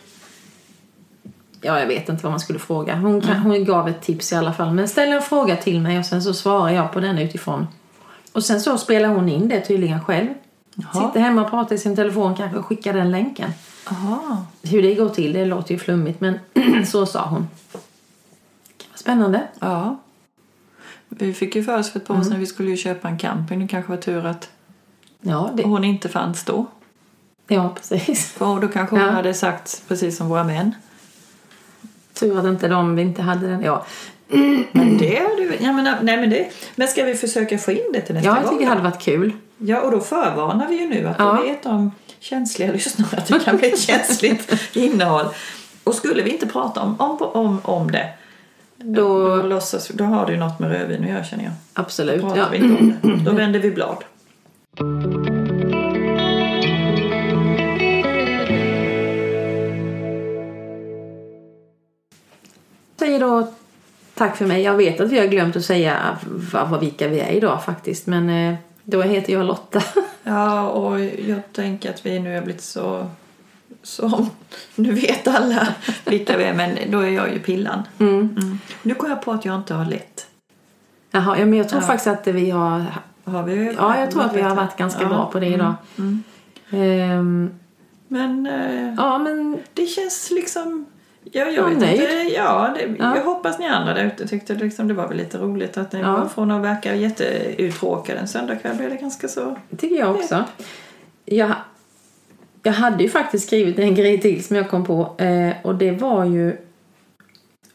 Ja, 1.60 1.80
jag 1.80 1.86
vet 1.86 2.08
inte 2.08 2.22
vad 2.22 2.32
man 2.32 2.40
skulle 2.40 2.58
fråga. 2.58 2.94
Hon, 2.96 3.06
Mm. 3.10 3.20
kan, 3.20 3.36
hon 3.36 3.64
gav 3.64 3.88
ett 3.88 4.02
tips 4.02 4.32
i 4.32 4.36
alla 4.36 4.52
fall. 4.52 4.74
Men 4.74 4.88
ställ 4.88 5.12
en 5.12 5.22
fråga 5.22 5.56
till 5.56 5.80
mig 5.80 5.98
och 5.98 6.06
sen 6.06 6.22
så 6.22 6.34
svarar 6.34 6.70
jag 6.72 6.92
på 6.92 7.00
den 7.00 7.18
utifrån. 7.18 7.66
Och 8.32 8.44
sen 8.44 8.60
så 8.60 8.78
spelar 8.78 9.08
hon 9.08 9.28
in 9.28 9.48
det 9.48 9.60
tydligen 9.60 10.04
själv. 10.04 10.28
Jaha. 10.74 11.06
Sitter 11.06 11.20
hemma 11.20 11.42
och 11.44 11.50
pratar 11.50 11.74
i 11.74 11.78
sin 11.78 11.96
telefon, 11.96 12.36
kanske 12.36 12.62
skickar 12.62 12.92
den 12.92 13.10
länken. 13.10 13.50
Aha. 13.90 14.46
Hur 14.62 14.82
det 14.82 14.94
går 14.94 15.08
till, 15.08 15.32
det 15.32 15.44
låter 15.44 15.72
ju 15.74 15.78
flummigt 15.78 16.20
men 16.20 16.38
så 16.86 17.06
sa 17.06 17.26
hon. 17.26 17.48
Spännande. 18.94 19.42
Ja. 19.58 19.96
Vi 21.08 21.34
fick 21.34 21.56
ju 21.56 21.64
för 21.64 21.78
oss 21.78 21.90
för 21.92 22.00
ett 22.00 22.06
par 22.06 22.14
Mm. 22.14 22.26
år 22.26 22.30
sedan 22.30 22.40
vi 22.40 22.46
skulle 22.46 22.70
ju 22.70 22.76
köpa 22.76 23.08
en 23.08 23.18
camping. 23.18 23.60
Det 23.60 23.68
kanske 23.68 23.90
var 23.92 23.96
tur 23.98 24.26
att 24.26 24.48
Ja, 25.20 25.50
det, 25.54 25.62
hon 25.62 25.84
inte 25.84 26.08
fanns 26.08 26.44
då. 26.44 26.66
ja 27.48 27.74
precis. 27.74 28.32
För 28.32 28.60
då 28.60 28.68
kanske 28.68 28.96
hon 28.96 29.04
Ja. 29.04 29.10
hade 29.10 29.34
sagt 29.34 29.82
precis 29.88 30.16
som 30.16 30.28
våra 30.28 30.44
män. 30.44 30.74
Tur 32.20 32.38
att 32.38 32.44
inte 32.44 32.68
de 32.68 32.96
vi 32.96 33.02
inte 33.02 33.22
hade 33.22 33.48
den. 33.48 33.62
Ja, 33.62 33.84
Men 34.72 34.98
det 34.98 35.16
hade 35.28 35.42
ju... 35.42 35.52
Ja, 35.60 35.72
men, 35.72 35.84
nej, 36.02 36.16
men, 36.16 36.30
det, 36.30 36.48
men 36.76 36.88
ska 36.88 37.04
vi 37.04 37.14
försöka 37.14 37.58
få 37.58 37.72
in 37.72 37.92
det 37.92 38.00
till 38.00 38.14
nästa 38.14 38.28
ja 38.30 38.36
jag 38.36 38.44
gång? 38.44 38.52
tycker 38.52 38.64
det 38.64 38.70
hade 38.70 38.82
varit 38.82 39.02
kul. 39.02 39.32
Ja, 39.58 39.80
och 39.80 39.90
då 39.90 40.00
förvarnar 40.00 40.68
vi 40.68 40.80
ju 40.80 40.88
nu 40.88 41.06
att 41.08 41.16
Ja. 41.18 41.24
då 41.24 41.42
vet 41.48 41.62
de 41.62 41.92
känsliga 42.20 42.72
lyssnare 42.72 43.08
att 43.16 43.26
det 43.26 43.38
kan 43.44 43.56
bli 43.56 43.72
ett 43.72 43.78
känsligt 43.80 44.52
innehåll. 44.76 45.26
Och 45.84 45.94
skulle 45.94 46.22
vi 46.22 46.30
inte 46.30 46.46
prata 46.46 46.80
om, 46.80 46.96
om, 47.00 47.18
om, 47.22 47.60
om 47.64 47.90
det, 47.90 48.08
då, 48.76 49.28
Då, 49.36 49.42
låtsas, 49.42 49.88
då 49.88 50.04
har 50.04 50.26
det 50.26 50.32
ju 50.32 50.38
något 50.38 50.58
med 50.58 50.70
rödvin 50.72 51.04
att 51.04 51.10
göra 51.10 51.24
känner 51.24 51.44
jag. 51.44 51.52
absolut. 51.74 52.20
Pratar 52.20 52.36
Ja. 52.38 52.46
vi 52.52 52.56
inte 52.58 52.80
om 52.82 52.94
det. 53.02 53.24
Då 53.30 53.32
vänder 53.36 53.60
vi 53.60 53.70
blad. 53.70 54.04
Säger 63.08 63.20
då 63.20 63.48
tack 64.14 64.36
för 64.36 64.46
mig. 64.46 64.62
Jag 64.62 64.76
vet 64.76 65.00
att 65.00 65.10
vi 65.12 65.18
har 65.18 65.26
glömt 65.26 65.56
att 65.56 65.64
säga 65.64 66.18
vad, 66.52 66.80
vilka 66.80 67.08
vi 67.08 67.20
är 67.20 67.30
idag 67.32 67.64
faktiskt. 67.64 68.06
Men 68.06 68.30
eh, 68.30 68.54
då 68.84 69.02
heter 69.02 69.32
jag 69.32 69.46
Lotta. 69.46 69.82
Ja, 70.22 70.68
och 70.68 71.00
jag 71.00 71.40
tänker 71.52 71.90
att 71.90 72.06
vi 72.06 72.18
nu 72.18 72.34
har 72.34 72.42
blivit 72.42 72.62
så... 72.62 73.06
så 73.82 74.26
nu 74.74 74.92
vet 74.92 75.28
alla 75.28 75.68
vilka 76.04 76.36
vi 76.36 76.44
är, 76.44 76.54
men 76.54 76.78
då 76.90 77.00
är 77.00 77.08
jag 77.08 77.32
ju 77.32 77.38
Pillan. 77.38 77.82
Mm. 77.98 78.58
Nu 78.82 78.94
kom 78.94 79.10
jag 79.10 79.22
på 79.22 79.32
att 79.32 79.44
jag 79.44 79.54
inte 79.54 79.74
har 79.74 79.84
lätt. 79.84 80.26
Jaha, 81.10 81.38
ja, 81.38 81.46
men 81.46 81.58
jag 81.58 81.68
tror 81.68 81.80
Ja. 81.82 81.86
faktiskt 81.86 82.06
att 82.06 82.26
vi 82.26 82.50
har... 82.50 82.84
Har 83.24 83.42
vi 83.42 83.74
Ja, 83.78 84.00
jag 84.00 84.10
tror 84.10 84.22
att 84.24 84.34
vi 84.36 84.40
har 84.42 84.54
varit 84.54 84.76
ganska 84.76 85.02
Ja. 85.02 85.08
bra 85.08 85.30
på 85.32 85.40
det 85.40 85.46
idag. 85.46 85.74
Mm. 85.98 86.22
Ehm, 86.70 87.50
Men 88.08 88.46
eh, 88.46 88.94
ja, 88.96 89.18
men 89.18 89.58
det 89.74 89.86
känns 89.86 90.30
liksom... 90.30 90.86
Ja, 91.32 91.44
jag 91.44 91.52
Ja, 91.54 91.64
vet 91.64 91.78
nöjd. 91.78 92.00
inte. 92.00 92.34
Ja, 92.34 92.74
det, 92.78 92.94
Ja. 92.98 93.16
Jag 93.16 93.24
hoppas 93.24 93.58
ni 93.58 93.66
andra 93.66 93.94
där 93.94 94.04
ute 94.04 94.28
tyckte 94.28 94.54
liksom 94.54 94.88
det 94.88 94.94
var 94.94 95.08
väl 95.08 95.16
lite 95.16 95.38
roligt 95.38 95.76
att 95.76 95.92
ni 95.92 96.00
Ja. 96.00 96.12
var 96.16 96.28
från 96.28 96.50
att 96.50 96.62
verka 96.62 96.94
jätteuttråkade 96.94 98.18
en 98.18 98.28
söndagkväll 98.28 98.76
blev 98.76 98.90
det 98.90 98.96
ganska 98.96 99.28
så... 99.28 99.56
det 99.70 99.76
tycker 99.76 99.96
jag 99.96 100.14
också. 100.16 100.44
Jag, 101.24 101.52
jag 102.62 102.72
hade 102.72 103.02
ju 103.02 103.08
faktiskt 103.08 103.46
skrivit 103.46 103.78
en 103.78 103.94
grej 103.94 104.20
till 104.20 104.44
som 104.44 104.56
jag 104.56 104.70
kom 104.70 104.84
på. 104.84 105.14
Eh, 105.22 105.52
och 105.62 105.74
det 105.74 105.90
var 105.90 106.24
ju... 106.24 106.56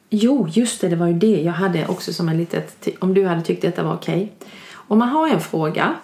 Jo, 0.09 0.47
just 0.51 0.81
det, 0.81 0.89
det 0.89 0.95
var 0.95 1.07
ju 1.07 1.13
det 1.13 1.41
jag 1.41 1.53
hade 1.53 1.87
också 1.87 2.13
som 2.13 2.29
en 2.29 2.37
litet... 2.37 2.87
Om 2.99 3.13
du 3.13 3.25
hade 3.25 3.41
tyckt 3.41 3.61
detta 3.61 3.83
var 3.83 3.93
okej. 3.93 4.31
Om 4.73 4.99
man 4.99 5.09
har 5.09 5.27
en 5.29 5.41
fråga. 5.41 5.95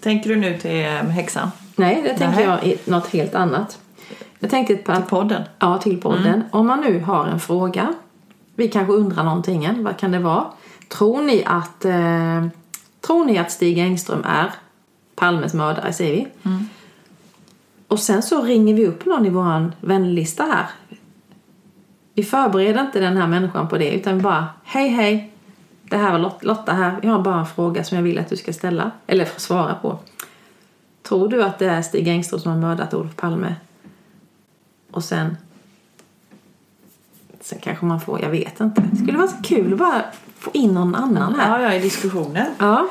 Tänker 0.00 0.28
du 0.30 0.36
nu 0.36 0.58
till 0.58 0.70
eh, 0.84 0.86
häxan? 0.88 1.50
Nej, 1.76 2.00
det 2.02 2.08
tänker 2.14 2.36
Nej. 2.36 2.44
jag 2.44 2.64
i 2.66 2.78
något 2.84 3.06
helt 3.06 3.34
annat. 3.34 3.78
Jag 4.38 4.50
tänkte 4.50 4.76
på 4.76 4.94
Till 4.94 5.02
podden? 5.04 5.42
Ja, 5.58 5.78
till 5.78 6.00
podden. 6.00 6.26
Mm. 6.26 6.42
Om 6.50 6.66
man 6.66 6.80
nu 6.80 7.00
har 7.00 7.26
en 7.26 7.40
fråga. 7.40 7.94
Vi 8.54 8.68
kanske 8.68 8.92
undrar 8.92 9.24
någonting. 9.24 9.64
än. 9.64 9.84
Vad 9.84 9.96
kan 9.96 10.10
det 10.12 10.18
vara? 10.18 10.44
Tror 10.88 11.22
ni 11.22 11.44
att, 11.46 11.84
eh, 11.84 12.46
tror 13.06 13.24
ni 13.24 13.38
att 13.38 13.50
Stig 13.52 13.78
Engström 13.78 14.24
är 14.24 14.52
Palmes 15.14 15.54
mördare, 15.54 15.92
säger 15.92 16.12
vi. 16.16 16.28
Mm. 16.50 16.68
Och 17.88 17.98
sen 17.98 18.22
så 18.22 18.42
ringer 18.42 18.74
vi 18.74 18.86
upp 18.86 19.04
någon 19.04 19.26
i 19.26 19.30
vår 19.30 19.72
vänlista 19.80 20.42
här. 20.44 20.66
Vi 22.14 22.22
förbereder 22.22 22.80
inte 22.80 23.00
den 23.00 23.16
här 23.16 23.26
människan 23.26 23.68
på 23.68 23.78
det 23.78 23.90
utan 23.92 24.16
vi 24.16 24.22
bara 24.22 24.46
hej 24.64 24.88
hej. 24.88 25.32
Det 25.82 25.96
här 25.96 26.12
var 26.12 26.18
Lot- 26.18 26.44
Lotta 26.44 26.72
här. 26.72 26.98
Jag 27.02 27.10
har 27.10 27.18
bara 27.22 27.38
en 27.40 27.46
fråga 27.46 27.84
som 27.84 27.96
jag 27.96 28.02
vill 28.04 28.18
att 28.18 28.28
du 28.28 28.36
ska 28.36 28.52
ställa. 28.52 28.90
Eller 29.06 29.28
svara 29.36 29.74
på. 29.74 29.98
Tror 31.02 31.28
du 31.28 31.42
att 31.42 31.58
det 31.58 31.66
är 31.66 31.82
Stig 31.82 32.08
Engström 32.08 32.40
som 32.40 32.52
har 32.52 32.58
mördat 32.58 32.94
Olof 32.94 33.16
Palme? 33.16 33.54
Och 34.96 35.04
sen... 35.04 35.36
Sen 37.40 37.58
kanske 37.62 37.84
man 37.84 38.00
får, 38.00 38.22
jag 38.22 38.30
vet 38.30 38.60
inte. 38.60 38.82
Det 38.92 38.96
skulle 38.96 39.18
vara 39.18 39.28
så 39.28 39.42
kul 39.42 39.72
att 39.72 39.78
bara 39.78 40.04
få 40.38 40.50
in 40.54 40.74
någon 40.74 40.94
annan 40.94 41.34
här. 41.34 41.60
Ja, 41.60 41.68
ja, 41.68 41.74
i 41.74 41.80
diskussionen. 41.80 42.46
Ja. 42.58 42.88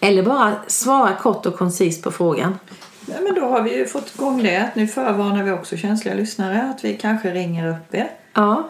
Eller 0.00 0.22
bara 0.22 0.52
svara 0.66 1.14
kort 1.14 1.46
och 1.46 1.56
koncist 1.56 2.02
på 2.02 2.10
frågan. 2.10 2.58
Ja, 3.06 3.14
men 3.22 3.34
då 3.34 3.40
har 3.40 3.62
vi 3.62 3.78
ju 3.78 3.86
fått 3.86 4.14
igång 4.14 4.42
det. 4.42 4.70
Nu 4.74 4.86
förvarnar 4.86 5.42
vi 5.42 5.50
också 5.50 5.76
känsliga 5.76 6.14
lyssnare 6.14 6.70
att 6.70 6.84
vi 6.84 6.96
kanske 6.96 7.34
ringer 7.34 7.68
upp 7.68 7.94
er. 7.94 8.10
Ja. 8.34 8.68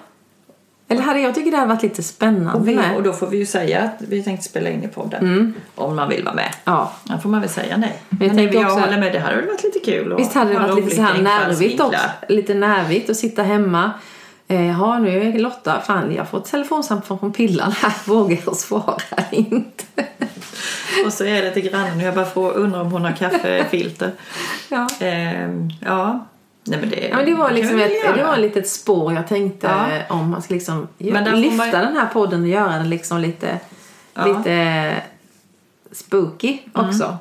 Eller 0.90 1.02
hade 1.02 1.20
jag 1.20 1.34
tycker 1.34 1.50
det 1.50 1.56
hade 1.56 1.68
varit 1.68 1.82
lite 1.82 2.02
spännande 2.02 2.52
Och, 2.58 2.68
vi, 2.68 2.80
och 2.96 3.02
då 3.02 3.12
får 3.12 3.26
vi 3.26 3.36
ju 3.36 3.46
säga 3.46 3.80
att 3.82 3.94
vi 3.98 4.22
tänkte 4.22 4.44
spela 4.46 4.70
in 4.70 4.84
i 4.84 4.88
podden. 4.88 5.54
Om 5.74 5.96
man 5.96 6.08
vill 6.08 6.24
vara 6.24 6.34
med. 6.34 6.54
Ja. 6.64 6.92
Då 7.04 7.18
får 7.18 7.28
man 7.28 7.40
väl 7.40 7.50
säga 7.50 7.76
nej. 7.76 8.02
jag 8.20 8.34
Men, 8.34 8.52
jag 8.52 8.64
också- 8.66 8.80
håller 8.80 8.98
med, 8.98 9.12
det 9.12 9.18
hade 9.18 9.36
väl 9.36 9.46
varit 9.46 9.62
lite 9.64 9.78
kul. 9.78 10.12
att 10.12 10.20
Visst 10.20 10.34
hade 10.34 10.52
det 10.52 10.58
varit 10.58 10.84
lite 10.84 10.96
så 10.96 11.02
här 11.02 11.22
nervigt 11.22 11.80
också. 11.80 12.00
Lite 12.28 12.54
nervigt 12.54 13.10
att 13.10 13.16
sitta 13.16 13.42
hemma. 13.42 13.90
Eh, 14.48 14.68
Ja, 14.68 14.98
nu 14.98 15.22
är 15.22 15.38
Lotta, 15.38 15.80
fan 15.80 16.12
jag 16.14 16.20
har 16.22 16.26
fått 16.26 16.44
telefonsamtal 16.50 17.18
från 17.18 17.32
Pillan 17.32 17.72
här. 17.72 17.92
Vågar 18.04 18.38
jag 18.46 18.56
svara 18.56 18.96
inte? 19.30 19.84
Och 21.06 21.12
så 21.12 21.24
är 21.24 21.42
det 21.42 21.50
till 21.50 21.70
grannen. 21.70 22.00
Jag 22.00 22.14
bara 22.14 22.24
får 22.24 22.52
undra 22.52 22.80
om 22.80 22.92
hon 22.92 23.04
har 23.04 23.12
kaffefilter. 23.12 24.12
Ja. 24.68 24.88
Ehm, 25.00 25.70
ja. 25.86 26.26
Nej, 26.64 26.80
men 26.80 26.90
det, 26.90 27.08
Ja, 27.08 27.16
men 27.16 27.24
det 27.26 27.34
var 27.34 27.50
liksom 27.50 27.78
ett, 27.78 27.92
det 28.16 28.24
var 28.24 28.34
ett 28.34 28.40
litet 28.40 28.68
spår 28.68 29.12
jag 29.14 29.28
tänkte 29.28 29.66
Ja. 29.66 30.14
om 30.16 30.30
man 30.30 30.42
ska 30.42 30.54
liksom 30.54 30.88
Men 30.98 31.40
lyfta 31.40 31.56
man 31.56 31.70
den 31.70 31.96
här 31.96 32.06
podden 32.12 32.42
och 32.42 32.48
göra 32.48 32.72
den 32.72 32.90
liksom 32.90 33.20
lite, 33.20 33.60
Ja. 34.14 34.26
lite 34.26 34.94
spooky 35.92 36.58
Mm. 36.74 36.88
också. 36.88 37.16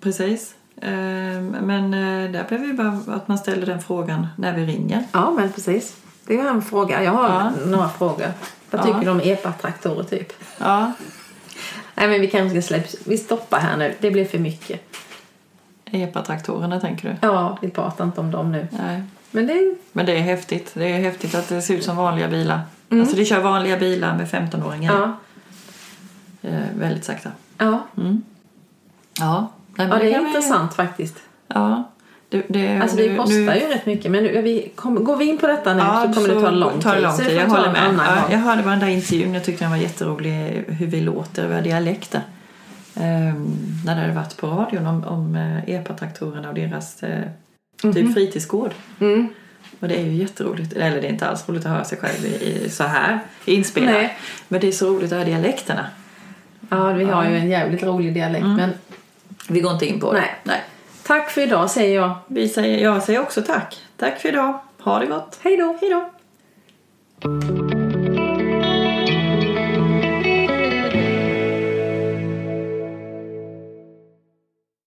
Precis. 0.00 0.54
Ehm, 0.82 1.46
men 1.48 1.94
eh, 1.94 2.30
där 2.32 2.44
behöver 2.48 2.66
vi 2.66 2.72
bara 2.72 3.16
att 3.16 3.28
man 3.28 3.38
ställer 3.38 3.66
den 3.66 3.82
frågan 3.82 4.26
när 4.36 4.52
vi 4.56 4.66
ringer. 4.66 5.04
Ja, 5.12 5.30
men 5.30 5.52
precis. 5.52 5.96
Det 6.26 6.38
är 6.38 6.48
en 6.48 6.62
fråga. 6.62 7.02
Jag 7.02 7.12
har 7.12 7.28
Ja. 7.28 7.52
några 7.66 7.88
frågor. 7.88 8.26
Vad 8.70 8.82
tycker 8.82 9.00
du 9.00 9.10
om 9.10 9.20
epatraktorer 9.20 10.04
typ? 10.04 10.32
Ja. 10.58 10.92
Nej, 11.94 12.08
men 12.08 12.20
vi 12.20 12.26
kanske 12.30 12.62
ska 12.62 12.68
släppa. 12.68 12.88
Vi 13.04 13.18
stoppar 13.18 13.58
här 13.58 13.76
nu. 13.76 13.94
Det 14.00 14.10
blir 14.10 14.24
för 14.24 14.38
mycket. 14.38 14.91
Epatraktorerna 15.92 16.80
tänker 16.80 17.08
du? 17.08 17.16
Ja, 17.28 17.58
vi 17.62 17.70
pratar 17.70 18.04
inte 18.04 18.20
om 18.20 18.30
dem 18.30 18.52
nu. 18.52 18.68
Nej. 18.70 19.02
Men 19.30 19.46
det 19.46 19.52
är... 19.52 19.74
Men 19.92 20.06
det 20.06 20.12
är 20.12 20.20
häftigt. 20.20 20.70
Det 20.74 20.84
är 20.92 20.98
häftigt 21.00 21.34
att 21.34 21.48
det 21.48 21.62
ser 21.62 21.74
ut 21.74 21.84
som 21.84 21.96
vanliga 21.96 22.28
bilar. 22.28 22.60
Alltså 22.90 23.16
det 23.16 23.24
kör 23.24 23.40
vanliga 23.40 23.76
bilar 23.78 24.16
med 24.16 24.26
15-åringar. 24.28 24.92
Ja. 24.92 25.16
Eh, 26.50 26.60
väldigt 26.78 27.04
sakta. 27.04 27.30
Ja, 27.58 27.82
Ja. 29.20 29.50
Nej, 29.76 29.88
ja 29.88 29.98
det 29.98 30.08
är 30.08 30.12
kan 30.12 30.22
vi- 30.22 30.28
intressant 30.28 30.74
faktiskt. 30.74 31.16
Ja. 31.48 31.88
Det, 32.28 32.42
det, 32.48 32.78
Alltså 32.78 32.96
det 32.96 33.10
nu- 33.10 33.16
kostar 33.16 33.34
nu- 33.36 33.58
ju 33.60 33.66
rätt 33.68 33.86
mycket. 33.86 34.10
Men 34.10 34.24
nu, 34.24 34.42
vi 34.42 34.72
kommer, 34.74 35.00
går 35.00 35.16
vi 35.16 35.24
in 35.28 35.38
på 35.38 35.46
detta 35.46 35.74
nu 35.74 35.80
Ja, 35.80 36.06
så 36.06 36.12
kommer 36.14 36.34
det 36.34 36.40
ta 36.40 36.50
lång 36.50 36.80
tid. 36.80 37.02
lång 37.02 37.12
Så 37.12 37.18
tid. 37.24 37.36
Jag 37.36 37.44
vi 37.44 37.50
håller 37.50 37.72
med. 37.72 37.94
Ja, 37.98 38.22
jag 38.30 38.38
hörde 38.38 38.62
bara 38.62 38.70
den 38.70 38.78
där 38.80 38.86
intervjun. 38.88 39.34
Jag 39.34 39.44
tyckte 39.44 39.64
den 39.64 39.70
var 39.70 39.78
jätterolig 39.78 40.30
hur 40.68 40.86
vi 40.86 41.00
låter, 41.00 41.48
våra 41.48 41.60
dialekter. 41.60 42.20
Ehm, 42.94 43.56
när 43.84 43.94
det 43.94 44.00
hade 44.00 44.12
varit 44.12 44.36
på 44.36 44.46
radion 44.46 44.86
om, 44.86 45.04
om 45.04 45.34
eh, 45.34 45.74
epatraktorerna 45.74 46.48
och 46.48 46.54
deras 46.54 47.02
eh, 47.02 47.24
typ 47.82 48.14
fritidsgård. 48.14 48.70
Mm. 49.00 49.28
Och 49.80 49.88
det 49.88 50.00
är 50.00 50.04
ju 50.04 50.12
jätteroligt. 50.12 50.72
Eller 50.72 51.00
det 51.00 51.06
är 51.06 51.12
inte 51.12 51.26
alls 51.26 51.48
roligt 51.48 51.66
att 51.66 51.72
höra 51.72 51.84
sig 51.84 51.98
själv 51.98 52.24
i, 52.24 52.68
så 52.70 52.84
här 52.84 53.20
inspelat. 53.44 53.90
Nej. 53.90 54.18
Men 54.48 54.60
det 54.60 54.68
är 54.68 54.72
så 54.72 54.86
roligt 54.86 55.04
att 55.04 55.18
höra 55.18 55.24
dialekterna. 55.24 55.86
Ja, 56.68 56.92
vi 56.92 57.04
har 57.04 57.24
ju 57.28 57.36
en 57.36 57.50
jävligt 57.50 57.82
rolig 57.82 58.14
dialekt. 58.14 58.46
Men 58.46 58.70
Vi 59.48 59.60
går 59.60 59.72
inte 59.72 59.86
in 59.86 60.00
på 60.00 60.12
det. 60.12 60.18
Nej. 60.18 60.30
Nej. 60.42 60.60
tack 61.02 61.30
för 61.30 61.40
idag 61.40 61.70
säger 61.70 61.96
jag. 61.96 62.14
Vi 62.26 62.48
säger, 62.48 62.82
jag 62.82 63.02
säger 63.02 63.20
också 63.20 63.42
tack. 63.42 63.80
Tack 63.96 64.20
för 64.20 64.28
idag. 64.28 64.58
Ha 64.78 64.98
det 64.98 65.06
gott. 65.06 65.38
Hej 65.42 65.56
då! 65.56 65.78
Hej 65.80 65.90
då. 65.90 67.71